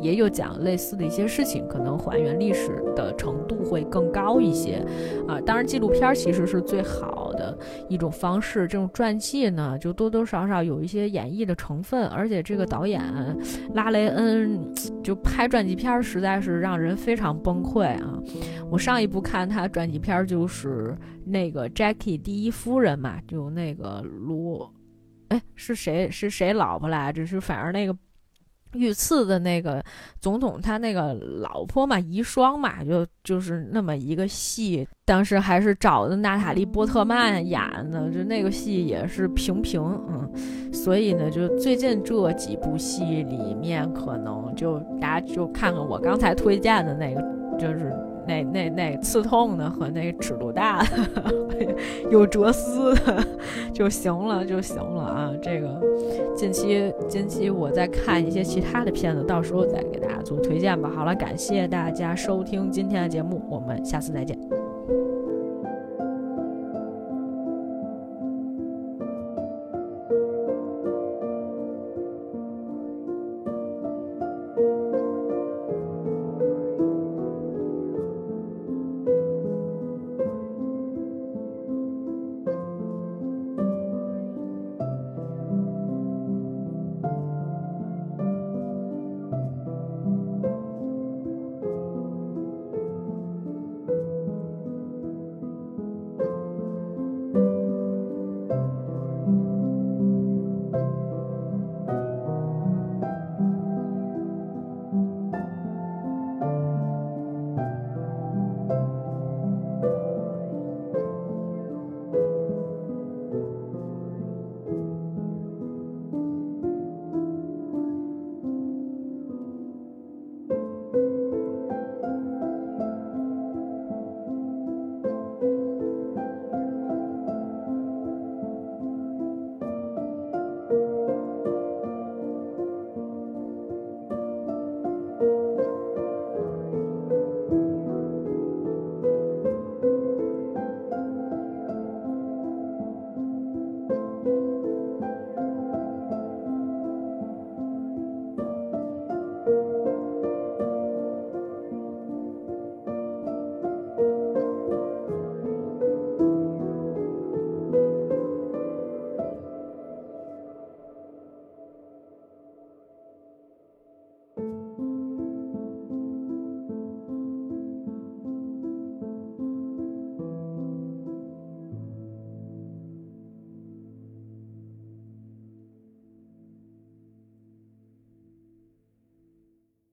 [0.00, 4.84] 也有讲类似的一些事情，可能还原历史的程度会更高一些。
[5.26, 7.56] 啊，当然，纪录片其实是最好的
[7.88, 8.66] 一种方式。
[8.66, 13.02] 这种传记呢，就多多少少有一些演绎的成分，而且这个导演
[13.74, 18.18] 拉雷恩就拍传记片实在是让人非常崩溃啊！
[18.70, 24.72] 我上一部看他传记片就是那个 Jackie 第一夫人嘛，就那个罗，
[25.28, 26.10] 哎，是谁？
[26.10, 27.26] 是谁老婆来着？
[27.26, 27.96] 是反正那个。
[28.72, 29.82] 遇刺的那个
[30.20, 37.60] 总统，他那个老婆嘛，遗孀嘛，就就是那么一个戏，当时还是找的娜塔莉波特曼演
[37.90, 40.30] 的，就那个戏也是平平，嗯，
[40.72, 47.22] 所以呢，就最近这几部戏里面，可能就大家就看看我刚才推荐的那个，
[47.58, 47.92] 就是。
[48.26, 50.88] 那那那刺痛的和那尺度大的
[52.10, 53.24] 有哲思的
[53.72, 55.32] 就行了就行了啊！
[55.42, 55.80] 这个
[56.34, 60.90] 近期近期我再看一些其他的片子，到时候再给大家做推荐吧。
[60.94, 64.36] 好了，感谢大家收听今天的节目，我们下次再见。